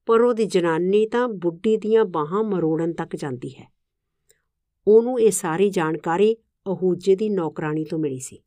ਪਰ 0.06 0.22
ਉਹਦੀ 0.22 0.46
ਜਨਾਨੀ 0.46 1.06
ਤਾਂ 1.08 1.28
ਬੁੱਢੀ 1.28 1.78
ਦੀਆਂ 1.78 2.06
ਬਾਹਾਂ 2.06 2.44
ਮਰੋੜਨ 2.44 2.94
ਤੱਕ 2.94 3.16
ਜਾਂਦੀ 3.16 3.50
ਹੈ। 3.50 3.72
ਉਹਨੂੰ 4.88 5.20
ਇਹ 5.20 5.32
ਸਾਰੀ 5.32 5.70
ਜਾਣਕਾਰੀ 5.70 6.36
ਅਹੂਜੇ 6.68 7.16
ਦੀ 7.16 7.30
ਨੌਕਰਾਨੀ 7.30 7.84
ਤੋਂ 7.84 8.00
ਮਿਲੀ 8.00 8.20
ਸੀ। 8.20 8.44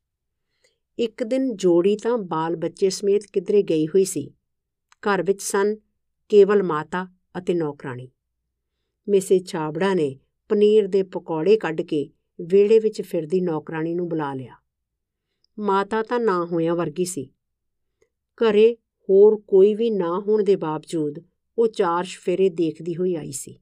ਇੱਕ 0.99 1.25
ਦਿਨ 1.25 1.57
ਜੋੜੀ 1.57 1.97
ਤਾਂ 1.97 2.19
ਬਾਲ 2.19 2.57
ਬੱਚੇ 2.57 2.91
ਸਮੇਤ 2.91 3.23
ਕਿਧਰੇ 3.33 3.63
ਗਈ 3.63 3.87
ਹੋਈ 3.87 4.05
ਸੀ। 4.05 4.33
ਘਰ 5.03 5.23
ਵਿੱਚ 5.23 5.43
ਸਨ 5.43 5.77
ਕੇਵਲ 6.29 6.63
ਮਾਤਾ 6.63 7.09
ਅਤੇ 7.39 7.55
ਨੌਕਰਾਨੀ 7.55 8.11
ਮਿਸੇ 9.09 9.39
ਚਾਬੜਾ 9.39 9.95
ਨੇ 9.95 10.19
ਪਨੀਰ 10.49 10.87
ਦੇ 10.87 11.03
ਪਕੌੜੇ 11.03 11.57
ਕੱਢ 11.57 11.81
ਕੇ 11.81 12.11
ਵਿਹੜੇ 12.41 12.79
ਵਿੱਚ 12.79 13.03
ਫਿਰਦੀ 13.03 13.41
ਨੌਕਰਾਨੀ 13.41 13.95
ਨੂੰ 13.95 14.09
ਬੁਲਾ 14.09 14.35
ਲਿਆ। 14.35 14.55
ਮਾਤਾ 15.59 16.03
ਤਾਂ 16.03 16.21
ਨਾ 16.21 16.45
ਹੋਇਆ 16.45 16.75
ਵਰਗੀ 16.75 17.05
ਸੀ। 17.05 17.31
ਘਰੇ 18.37 18.77
ਹੋਰ 19.11 19.37
ਕੋਈ 19.37 19.75
ਵੀ 19.75 19.91
ਨਾ 19.91 20.19
ਹੋਣ 20.19 20.43
ਦੇ 20.43 20.57
ਬਾਵਜੂਦ 20.57 21.19
ਉਹ 21.59 21.69
ਚਾਰ 21.69 22.05
ਸ਼ਫੇਰੇ 22.05 22.49
ਦੇਖਦੀ 22.49 22.97
ਹੋਈ 22.97 23.15
ਆਈ 23.15 23.33
ਸੀ। 23.33 23.61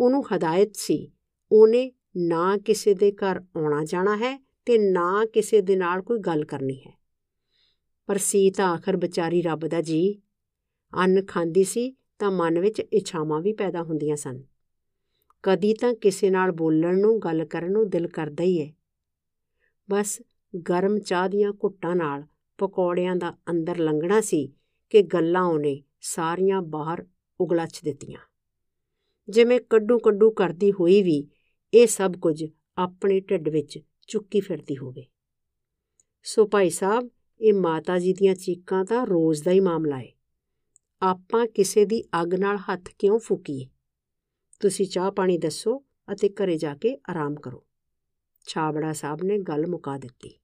ਉਹਨੂੰ 0.00 0.24
ਹਦਾਇਤ 0.26 0.76
ਸੀ, 0.76 1.12
ਉਹਨੇ 1.52 1.92
ਨਾ 2.16 2.56
ਕਿਸੇ 2.56 2.94
ਦੇ 2.94 3.12
ਘਰ 3.12 3.44
ਆਉਣਾ 3.56 3.84
ਜਾਣਾ 3.84 4.16
ਹੈ 4.16 4.46
ਤੇ 4.66 4.78
ਨਾ 4.78 5.26
ਕਿਸੇ 5.32 5.60
ਦੇ 5.60 5.76
ਨਾਲ 5.76 6.02
ਕੋਈ 6.02 6.18
ਗੱਲ 6.18 6.44
ਕਰਨੀ 6.44 6.80
ਹੈ। 6.86 6.92
ਪਰ 8.06 8.18
ਸੀ 8.18 8.50
ਤਾਂ 8.50 8.68
ਆਖਰ 8.68 8.96
ਵਿਚਾਰੀ 8.96 9.42
ਰੱਬ 9.42 9.66
ਦਾ 9.66 9.80
ਜੀ, 9.80 10.22
ਅੰਨ 10.98 11.24
ਖਾਂਦੀ 11.24 11.64
ਸੀ 11.64 11.96
ਤਾਂ 12.18 12.30
ਮਨ 12.30 12.60
ਵਿੱਚ 12.60 12.80
ਇੱਛਾਵਾਂ 12.80 13.40
ਵੀ 13.40 13.52
ਪੈਦਾ 13.52 13.82
ਹੁੰਦੀਆਂ 13.82 14.16
ਸਨ। 14.16 14.42
ਕਦੀ 15.46 15.74
ਤਾਂ 15.74 15.94
ਕਿਸੇ 15.94 16.30
ਨਾਲ 16.30 16.52
ਬੋਲਣ 16.52 16.98
ਨੂੰ, 16.98 17.18
ਗੱਲ 17.18 17.44
ਕਰਨ 17.44 17.72
ਨੂੰ 17.72 17.90
ਦਿਲ 17.90 18.08
ਕਰਦਾ 18.08 18.44
ਹੀ 18.44 18.60
ਹੈ 18.62 18.72
ਬਸ 19.90 20.22
ਗਰਮ 20.68 20.98
ਚਾਹ 20.98 21.28
ਦੀਆਂ 21.28 21.52
ਘੁੱਟਾਂ 21.52 21.96
ਨਾਲ 21.96 22.24
ਪਕੌੜਿਆਂ 22.58 23.16
ਦਾ 23.16 23.34
ਅੰਦਰ 23.50 23.78
ਲੰਘਣਾ 23.78 24.20
ਸੀ 24.20 24.52
ਕਿ 24.90 25.02
ਗੱਲਾਂ 25.02 25.42
ਉਹਨੇ 25.42 25.82
ਸਾਰੀਆਂ 26.00 26.62
ਬਾਹਰ 26.62 27.06
ਉਗਲਛ 27.40 27.84
ਦਿੱਤੀਆਂ। 27.84 28.18
ਜਿਵੇਂ 29.28 29.60
ਕੱਡੂ 29.70 29.98
ਕੱਡੂ 29.98 30.30
ਕਰਦੀ 30.30 30.72
ਹੋਈ 30.72 31.02
ਵੀ 31.02 31.28
ਇਹ 31.74 31.86
ਸਭ 31.86 32.12
ਕੁਝ 32.12 32.44
ਆਪਣੇ 32.78 33.20
ਢਿੱਡ 33.20 33.48
ਵਿੱਚ 33.48 33.78
ਚੁੱਕੀ 34.06 34.40
ਫਿਰਦੀ 34.40 34.76
ਹੋਵੇ। 34.76 35.06
ਸੋ 36.22 36.46
ਭਾਈ 36.46 36.70
ਸਾਹਿਬ, 36.70 37.10
ਇਹ 37.40 37.54
ਮਾਤਾ 37.54 37.98
ਜੀ 37.98 38.12
ਦੀਆਂ 38.12 38.34
ਚੀਕਾਂ 38.34 38.84
ਤਾਂ 38.84 39.06
ਰੋਜ਼ 39.06 39.44
ਦਾ 39.44 39.50
ਹੀ 39.50 39.60
ਮਾਮਲਾ 39.60 39.98
ਹੈ 39.98 40.12
ਆਪਾਂ 41.02 41.46
ਕਿਸੇ 41.46 41.84
ਦੀ 41.84 42.04
ਅੱਗ 42.22 42.34
ਨਾਲ 42.34 42.56
ਹੱਥ 42.56 42.88
ਕਿਉਂ 42.98 43.18
ਫੂਕੀਏ? 43.18 43.66
ਤੁਸੀਂ 44.60 44.86
ਚਾਹ 44.86 45.10
ਪਾਣੀ 45.10 45.38
ਦੱਸੋ 45.38 45.84
ਅਤੇ 46.12 46.28
ਘਰੇ 46.28 46.56
ਜਾ 46.56 46.74
ਕੇ 46.74 46.98
ਆਰਾਮ 47.10 47.34
ਕਰੋ। 47.34 47.66
ਛਾਬੜਾ 48.46 48.92
ਸਾਹਿਬ 48.92 49.22
ਨੇ 49.22 49.38
ਗੱਲ 49.38 49.66
ਮੁਕਾ 49.66 49.98
ਦਿੱਤੀ। 49.98 50.38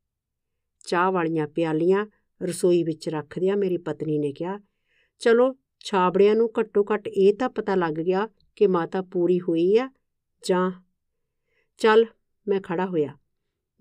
ਚਾਹ 0.84 1.12
ਵਾਲੀਆਂ 1.12 1.46
ਪਿਆਲੀਆਂ 1.46 2.06
ਰਸੋਈ 2.42 2.82
ਵਿੱਚ 2.82 3.08
ਰੱਖਦਿਆਂ 3.08 3.56
ਮੇਰੀ 3.56 3.76
ਪਤਨੀ 3.76 4.18
ਨੇ 4.18 4.32
ਕਿਹਾ, 4.32 4.60
ਚਲੋ, 5.18 5.56
ਛਾਬੜਿਆਂ 5.80 6.34
ਨੂੰ 6.34 6.52
ਘੱਟੋ 6.60 6.86
ਘੱਟ 6.94 7.08
ਇਹ 7.08 7.34
ਤਾਂ 7.34 7.48
ਪਤਾ 7.48 7.74
ਲੱਗ 7.74 7.94
ਗਿਆ 7.94 8.28
ਕਿ 8.56 8.66
ਮਾਤਾ 8.66 9.02
ਪੂਰੀ 9.02 9.40
ਹੋਈ 9.40 9.78
ਆ, 9.78 9.90
ਜਾਂ 10.48 10.70
ਚੱਲ, 11.78 12.06
ਮੈਂ 12.48 12.60
ਖੜਾ 12.60 12.86
ਹੋਇਆ। 12.86 13.18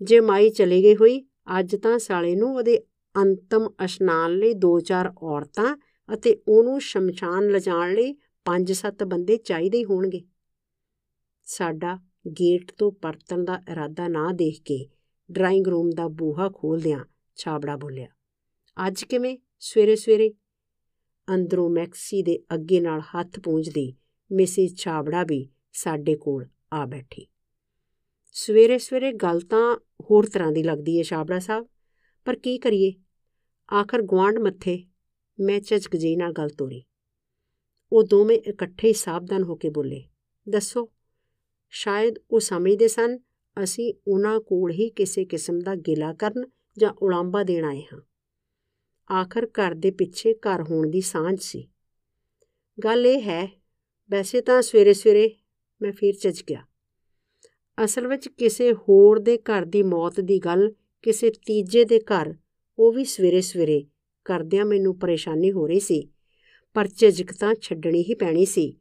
ਜੇ 0.02 0.20
ਮਾਈ 0.20 0.50
ਚਲੀ 0.50 0.82
ਗਈ 0.82 0.96
ਹੋਈ, 0.96 1.24
ਅੱਜ 1.58 1.76
ਤਾਂ 1.76 1.98
ਸਾਲੇ 1.98 2.36
ਨੂੰ 2.36 2.54
ਉਹਦੇ 2.54 2.80
ਅੰਤਮ 3.16 3.70
ਇਸ਼ਨਾਨ 3.84 4.32
ਲਈ 4.32 4.54
ਦੋ 4.54 4.80
ਚਾਰ 4.80 5.12
ਔਰਤਾਂ 5.22 5.76
ਅਤੇ 6.14 6.42
ਉਹਨੂੰ 6.48 6.80
ਸ਼ਮਸ਼ਾਨ 6.80 7.48
ਲਿਜਾਣ 7.48 7.94
ਲਈ 7.94 8.16
ਪੰਜ 8.46 8.72
ਸੱਤ 8.72 9.04
ਬੰਦੇ 9.04 9.36
ਚਾਹੀਦੇ 9.36 9.78
ਹੀ 9.78 9.84
ਹੋਣਗੇ। 9.84 10.22
ਸਾਡਾ 11.46 11.98
ਗੇਟ 12.30 12.72
ਤੋਂ 12.72 12.90
ਪਰਤਣ 12.92 13.44
ਦਾ 13.44 13.60
ਇਰਾਦਾ 13.70 14.08
ਨਾ 14.08 14.30
ਦੇਖ 14.32 14.60
ਕੇ 14.64 14.86
ਡਰਾਇੰਗ 15.30 15.66
ਰੂਮ 15.66 15.90
ਦਾ 15.90 16.06
ਬੂਹਾ 16.08 16.48
ਖੋਲਦਿਆਂ 16.54 17.04
ਛਾਬੜਾ 17.36 17.76
ਬੋਲਿਆ, 17.76 18.06
ਅੱਜ 18.76 19.04
ਕਿਵੇਂ? 19.04 19.36
ਸਵੇਰੇ 19.58 19.96
ਸਵੇਰੇ 19.96 20.30
ਅੰਦਰੋਂ 21.28 21.68
ਮੈਕਸੀ 21.70 22.22
ਦੇ 22.22 22.38
ਅੱਗੇ 22.54 22.80
ਨਾਲ 22.80 23.00
ਹੱਥ 23.00 23.38
ਪੂੰਝਦੀ 23.40 23.92
ਮਿਸਿਸ 24.30 24.76
ਛਾਬੜਾ 24.76 25.22
ਵੀ 25.24 25.48
ਸਾਡੇ 25.72 26.16
ਕੋਲ 26.16 26.46
ਆ 26.72 26.84
ਬੈਠੀ। 26.86 27.26
ਸਵੇਰੇ 28.36 28.78
ਸਵੇਰੇ 28.78 29.12
ਗੱਲ 29.12 29.40
ਤਾਂ 29.40 29.76
ਹੋਰ 30.00 30.26
ਤਰ੍ਹਾਂ 30.26 30.52
ਦੀ 30.52 30.62
ਲੱਗਦੀ 30.62 30.98
ਏ 30.98 31.02
ਛਾਬੜਾ 31.02 31.38
ਸਾਹਿਬ, 31.38 31.66
ਪਰ 32.26 32.36
ਕੀ 32.36 32.58
ਕਰੀਏ? 32.58 32.92
ਆਖਰ 33.68 34.02
ਗਵਾਂਡ 34.02 34.38
ਮੱਥੇ, 34.38 34.84
ਮੈਂ 35.38 35.60
ਝਜਕ 35.60 35.96
ਜਿਹੀ 35.96 36.16
ਨਾਲ 36.16 36.32
ਗੱਲ 36.32 36.48
ਤੋਰੀ। 36.48 36.82
ਉਹ 37.92 38.02
ਦੋਵੇਂ 38.02 38.38
ਇਕੱਠੇ 38.38 38.88
ਹੀ 38.88 38.92
ਸਾਵਧਾਨ 38.92 39.42
ਹੋ 39.42 39.56
ਕੇ 39.56 39.70
ਬੋਲੇ, 39.70 40.04
ਦੱਸੋ, 40.48 40.88
ਸ਼ਾਇਦ 41.70 42.14
ਉਹ 42.30 42.40
ਸਮਝਦੇ 42.40 42.88
ਸਨ, 42.88 43.18
ਅਸੀਂ 43.64 43.94
ਉਹਨਾਂ 44.08 44.40
ਕੋਲ 44.40 44.70
ਹੀ 44.70 44.90
ਕਿਸੇ 44.90 45.24
ਕਿਸਮ 45.24 45.58
ਦਾ 45.58 45.74
ਗਿਲਾ 45.74 46.14
ਕਰਨ 46.14 46.44
ਜਾਂ 46.78 46.92
ਉਲਾਂਬਾ 47.02 47.42
ਦੇਣ 47.42 47.64
ਆਏ 47.64 47.82
ਹਾਂ। 47.92 48.00
ਆਖਰ 49.14 49.46
ਘਰ 49.46 49.74
ਦੇ 49.74 49.90
ਪਿੱਛੇ 49.90 50.34
ਘਰ 50.34 50.62
ਹੋਣ 50.62 50.90
ਦੀ 50.90 51.00
ਸਾਂਝ 51.00 51.38
ਸੀ। 51.40 51.68
ਗੱਲ 52.84 53.06
ਇਹ 53.06 53.20
ਹੈ, 53.20 53.62
ਵੈਸੇ 54.10 54.40
ਤਾਂ 54.40 54.62
ਸਵੇਰੇ 54.62 54.92
ਸਵੇਰੇ 54.92 55.36
ਮੈਂ 55.82 55.92
ਫੇਰ 55.92 56.14
ਚੱਜ 56.14 56.42
ਗਿਆ। 56.48 56.66
ਅਸਲ 57.84 58.06
ਵਿੱਚ 58.06 58.28
ਕਿਸੇ 58.28 58.72
ਹੋਰ 58.72 59.18
ਦੇ 59.18 59.38
ਘਰ 59.38 59.64
ਦੀ 59.64 59.82
ਮੌਤ 59.82 60.20
ਦੀ 60.20 60.38
ਗੱਲ, 60.38 60.72
ਕਿਸੇ 61.02 61.30
ਤੀਜੇ 61.30 61.84
ਦੇ 61.84 62.00
ਘਰ, 62.00 62.34
ਉਹ 62.78 62.92
ਵੀ 62.92 63.04
ਸਵੇਰੇ 63.04 63.40
ਸਵੇਰੇ 63.40 63.86
ਕਰਦਿਆਂ 64.24 64.64
ਮੈਨੂੰ 64.64 64.98
ਪਰੇਸ਼ਾਨੀ 64.98 65.52
ਹੋ 65.52 65.66
ਰਹੀ 65.66 65.80
ਸੀ। 65.80 66.11
ਪਰ 66.74 66.88
ਝਿਜਕ 66.88 67.32
ਤਾਂ 67.32 67.54
ਛੱਡਣੀ 67.54 68.02
ਹੀ 68.02 68.14
ਪੈਣੀ 68.14 68.44
ਸੀ। 68.44 68.76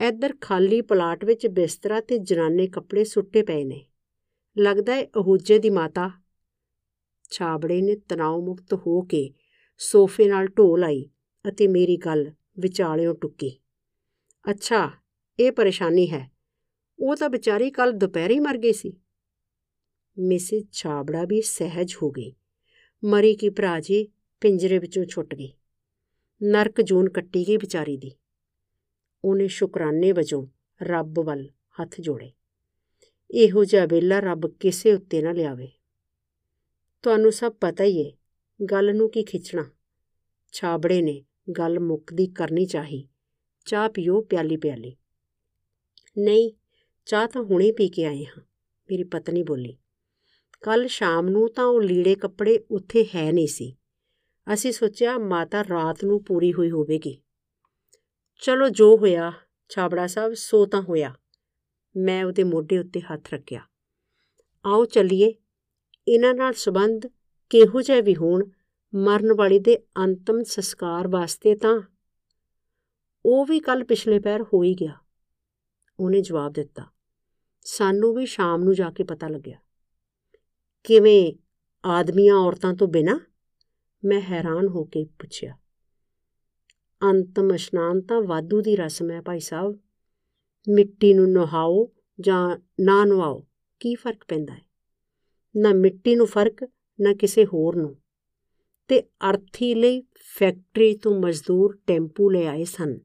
ਇੱਧਰ 0.00 0.34
ਖਾਲੀ 0.40 0.80
ਪਲਾਟ 0.80 1.24
ਵਿੱਚ 1.24 1.46
ਬਿਸਤਰਾ 1.46 2.00
ਤੇ 2.00 2.18
ਜਨਾਨੇ 2.18 2.66
ਕੱਪੜੇ 2.66 3.04
ਸੁੱਟੇ 3.04 3.42
ਪਏ 3.42 3.64
ਨੇ। 3.64 3.86
ਲੱਗਦਾ 4.58 4.94
ਹੈ 4.94 5.04
ਅਹੂਜੇ 5.04 5.58
ਦੀ 5.58 5.70
ਮਾਤਾ 5.70 6.10
ਛਾਬੜੇ 7.30 7.82
ਨੇ 7.82 7.96
ਤਣਾਅ 7.96 8.38
ਮੁਕਤ 8.38 8.74
ਹੋ 8.74 9.02
ਕੇ 9.02 9.32
ਸੋਫੇ 9.78 10.28
ਨਾਲ 10.28 10.46
ਢੋ 10.46 10.76
ਲਾਈ 10.76 11.10
ਅਤੇ 11.48 11.68
ਮੇਰੀ 11.68 11.96
ਗੱਲ 11.96 12.32
ਵਿਚਾਲਿਓਂ 12.58 13.14
ਟੁੱਕੀ। 13.14 13.60
ਅੱਛਾ, 14.50 14.90
ਇਹ 15.40 15.52
ਪਰੇਸ਼ਾਨੀ 15.52 16.10
ਹੈ। 16.10 16.30
ਉਹ 16.98 17.16
ਤਾਂ 17.16 17.30
ਵਿਚਾਰੀ 17.30 17.70
ਕੱਲ 17.70 17.92
ਦੁਪਹਿਰੇ 17.92 18.40
ਮਰ 18.40 18.58
ਗਈ 18.58 18.72
ਸੀ। 18.72 18.92
ਮਿਸਿਸ 20.18 20.64
ਛਾਬੜਾ 20.72 21.24
ਵੀ 21.24 21.42
ਸਹਿਜ 21.42 21.96
ਹੋ 22.02 22.10
ਗਈ। 22.10 22.34
ਮਰੀ 23.04 23.36
ਕੀ 23.36 23.50
ਭਰਾ 23.50 23.80
ਜੀ, 23.80 24.08
ਪਿੰਜਰੇ 24.40 24.78
ਵਿੱਚੋਂ 24.78 25.04
ਛੁੱਟ 25.04 25.34
ਗਈ। 25.34 25.52
ਨਰਕ 26.42 26.80
ਜੂਨ 26.80 27.08
ਕੱਟੀ 27.08 27.48
ਗਈ 27.48 27.56
ਵਿਚਾਰੀ 27.56 27.96
ਦੀ। 27.96 28.12
ਉਹਨੇ 29.24 29.48
ਸ਼ੁਕਰਾਨੇ 29.48 30.12
ਵਜੋਂ 30.12 30.46
ਰੱਬ 30.82 31.20
ਵੱਲ 31.20 31.48
ਹੱਥ 31.80 32.00
ਜੋੜੇ। 32.00 32.32
ਇਹੋ 33.30 33.64
ਜਿਹਾ 33.64 33.86
ਵੇਲਾ 33.86 34.20
ਰੱਬ 34.20 34.46
ਕਿਸੇ 34.60 34.92
ਉੱਤੇ 34.92 35.22
ਨਾ 35.22 35.32
ਲਿਆਵੇ। 35.32 35.68
ਤੁਹਾਨੂੰ 37.02 37.32
ਸਭ 37.32 37.52
ਪਤਾ 37.52 37.84
ਹੀ 37.84 38.00
ਏ, 38.00 38.12
ਗੱਲ 38.70 38.96
ਨੂੰ 38.96 39.10
ਕੀ 39.10 39.22
ਖਿੱਚਣਾ। 39.22 39.70
ਛਾਬੜੇ 40.52 41.02
ਨੇ 41.02 41.24
ਗੱਲ 41.58 41.80
ਮੁੱਕਦੀ 41.80 42.26
ਕਰਨੀ 42.26 42.66
ਚਾਹੀ। 42.66 43.08
ਚਾਹ 43.64 43.88
ਪੀਓ 43.88 44.20
ਪਿਆਲੀ 44.20 44.56
ਪਿਆਲੀ। 44.56 44.96
ਨਹੀਂ, 46.18 46.52
ਚਾਹ 47.06 47.26
ਤਾਂ 47.26 47.42
ਹੁਣੇ 47.42 47.72
ਪੀ 47.72 47.88
ਕੇ 47.88 48.04
ਆਏ 48.04 48.24
ਹਾਂ, 48.24 48.40
ਮੇਰੀ 48.90 49.04
ਪਤਨੀ 49.04 49.42
ਬੋਲੀ। 49.42 49.76
ਕੱਲ 50.60 50.86
ਸ਼ਾਮ 50.86 51.28
ਨੂੰ 51.28 51.52
ਤਾਂ 51.52 51.64
ਉਹ 51.64 51.82
ਲੀੜੇ 51.82 52.14
ਕੱਪੜੇ 52.14 52.64
ਉੱਥੇ 52.70 53.06
ਹੈ 53.14 53.32
ਨਹੀਂ 53.32 53.46
ਸੀ। 53.46 53.76
ਅਸੀਂ 54.54 54.72
ਸੋਚਿਆ 54.72 55.18
ਮਾਤਾ 55.18 55.62
ਰਾਤ 55.62 56.04
ਨੂੰ 56.04 56.24
ਪੂਰੀ 56.24 56.52
ਹੋਈ 56.52 56.70
ਹੋਵੇਗੀ। 56.70 57.22
ਚਲੋ 58.42 58.68
ਜੋ 58.68 58.96
ਹੋਇਆ, 58.96 59.32
ਛਾਬੜਾ 59.68 60.06
ਸਾਹਿਬ, 60.06 60.34
ਸੋ 60.34 60.66
ਤਾਂ 60.66 60.82
ਹੋਇਆ। 60.82 61.14
ਮੈਂ 61.96 62.24
ਉਹਦੇ 62.24 62.44
ਮੋਢੇ 62.44 62.78
ਉੱਤੇ 62.78 63.00
ਹੱਥ 63.00 63.34
ਰੱਖਿਆ। 63.34 63.60
ਆਓ 64.66 64.84
ਚੱਲੀਏ। 64.84 65.34
ਇਹਨਾਂ 66.08 66.34
ਨਾਲ 66.34 66.52
ਸੰਬੰਧ 66.52 67.06
ਕਿਹੋ 67.50 67.82
ਜਿਹੇ 67.82 68.00
ਵੀ 68.00 68.16
ਹੋਣ, 68.16 68.44
ਮਰਨ 68.94 69.32
ਵਾਲੀ 69.36 69.58
ਦੇ 69.58 69.76
ਅੰਤਮ 69.76 70.42
ਸੰਸਕਾਰ 70.42 71.08
ਵਾਸਤੇ 71.08 71.54
ਤਾਂ 71.54 71.80
ਉਹ 73.26 73.46
ਵੀ 73.46 73.60
ਕੱਲ 73.60 73.84
ਪਿਛਲੇ 73.84 74.18
ਪੈਰ 74.18 74.42
ਹੋ 74.42 74.62
ਹੀ 74.62 74.74
ਗਿਆ। 74.74 74.98
ਉਹਨੇ 76.00 76.20
ਜਵਾਬ 76.20 76.52
ਦਿੱਤਾ। 76.52 76.86
ਸਾਨੂੰ 77.62 78.14
ਵੀ 78.14 78.26
ਸ਼ਾਮ 78.26 78.62
ਨੂੰ 78.62 78.74
ਜਾ 78.74 78.90
ਕੇ 78.90 79.04
ਪਤਾ 79.04 79.28
ਲੱਗਿਆ। 79.28 79.58
ਕਿਵੇਂ? 80.84 81.32
ਆਦਮੀਆਂ 81.84 82.34
ਔਰਤਾਂ 82.34 82.74
ਤੋਂ 82.74 82.88
ਬਿਨਾ? 82.88 83.20
ਮੈਂ 84.04 84.20
ਹੈਰਾਨ 84.20 84.68
ਹੋ 84.68 84.84
ਕੇ 84.84 85.04
ਪੁੱਛਿਆ। 85.04 85.56
ਅੰਤਮ 87.02 87.54
ਇਸ਼ਨਾਨ 87.54 88.00
ਤਾਂ 88.00 88.22
ਵਾਧੂ 88.22 88.60
ਦੀ 88.60 88.76
ਰਸਮ 88.76 89.10
ਹੈ 89.10 89.20
ਭਾਈ 89.20 89.40
ਸਾਹਿਬ। 89.40 89.78
ਮਿੱਟੀ 90.68 91.14
ਨੂੰ 91.14 91.32
ਨਹਾਓ 91.32 91.92
ਜਾਂ 92.20 92.56
ਨਾ 92.80 93.04
ਨਹਾਓ 93.04 93.46
ਕੀ 93.80 93.94
ਫ਼ਰਕ 93.94 94.24
ਪੈਂਦਾ 94.28 94.54
ਹੈ? 94.54 94.62
ਨਾ 95.56 95.72
ਮਿੱਟੀ 95.72 96.14
ਨੂੰ 96.14 96.26
ਫ਼ਰਕ, 96.26 96.68
ਨਾ 97.00 97.12
ਕਿਸੇ 97.14 97.44
ਹੋਰ 97.44 97.76
ਨੂੰ। 97.76 97.96
ਤੇ 98.88 99.00
ਅਰਥੀ 99.00 99.74
ਲਈ 99.74 100.02
ਫੈਕਟਰੀ 100.38 100.96
ਤੋਂ 100.96 101.20
ਮਜ਼ਦੂਰ 101.20 101.78
ਟੈਂਪੂ 101.86 102.30
ਲੈ 102.30 102.46
ਆਏ 102.46 102.64
ਸਨ। 102.64 103.00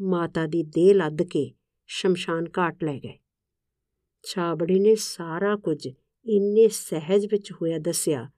ਮਾਤਾ 0.00 0.46
ਦੀ 0.46 0.62
ਦੇਹ 0.62 0.94
ਲੱਦ 0.94 1.22
ਕੇ 1.22 1.54
ਸ਼ਮਸ਼ਾਨ 1.86 2.44
ਘਾਟ 2.58 2.84
ਲੈ 2.84 2.98
ਗਏ। 2.98 3.18
ਛਾਬੜੀ 4.22 4.80
ਨੇ 4.80 4.94
ਸਾਰਾ 4.94 5.56
ਕੁਝ 5.56 5.86
ਇੰਨੇ 6.26 6.68
ਸਹਿਜ 6.68 7.26
ਵਿੱਚ 7.26 7.52
ਹੋਇਆ 7.52 7.78
ਦੱਸਿਆ 7.78 8.30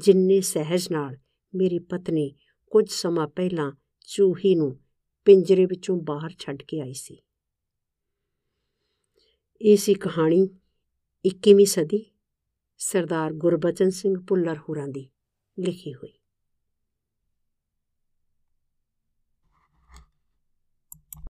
ਜਿੰਨੇ 0.00 0.40
ਸਹਿਜ 0.40 0.88
ਨਾਲ 0.92 1.16
ਮੇਰੀ 1.54 1.78
ਪਤਨੀ 1.78 2.34
ਕੁਝ 2.70 2.88
ਸਮਾਂ 2.90 3.28
ਪਹਿਲਾਂ 3.28 3.72
ਚੂਹੀ 4.06 4.54
ਨੂੰ 4.54 4.78
ਪਿੰਜਰੇ 5.24 5.66
ਵਿੱਚੋਂ 5.66 5.96
ਬਾਹਰ 6.02 6.34
ਛੱਡ 6.38 6.62
ਕੇ 6.62 6.80
ਆਈ 6.80 6.92
ਸੀ। 6.92 7.22
ਇਹ 9.60 9.76
ਸੀ 9.76 9.94
ਕਹਾਣੀ 9.94 10.42
21ਵੀਂ 11.24 11.66
ਸਦੀ 11.66 12.04
ਸਰਦਾਰ 12.80 13.32
ਗੁਰਬਚਨ 13.32 13.90
ਸਿੰਘ 13.90 14.14
ਭੁੱਲਰ 14.28 14.58
ਹੋਰਾਂ 14.58 14.88
ਦੀ 14.88 15.08
ਲਿਖੀ 15.58 15.94
ਹੋਈ। 15.94 16.19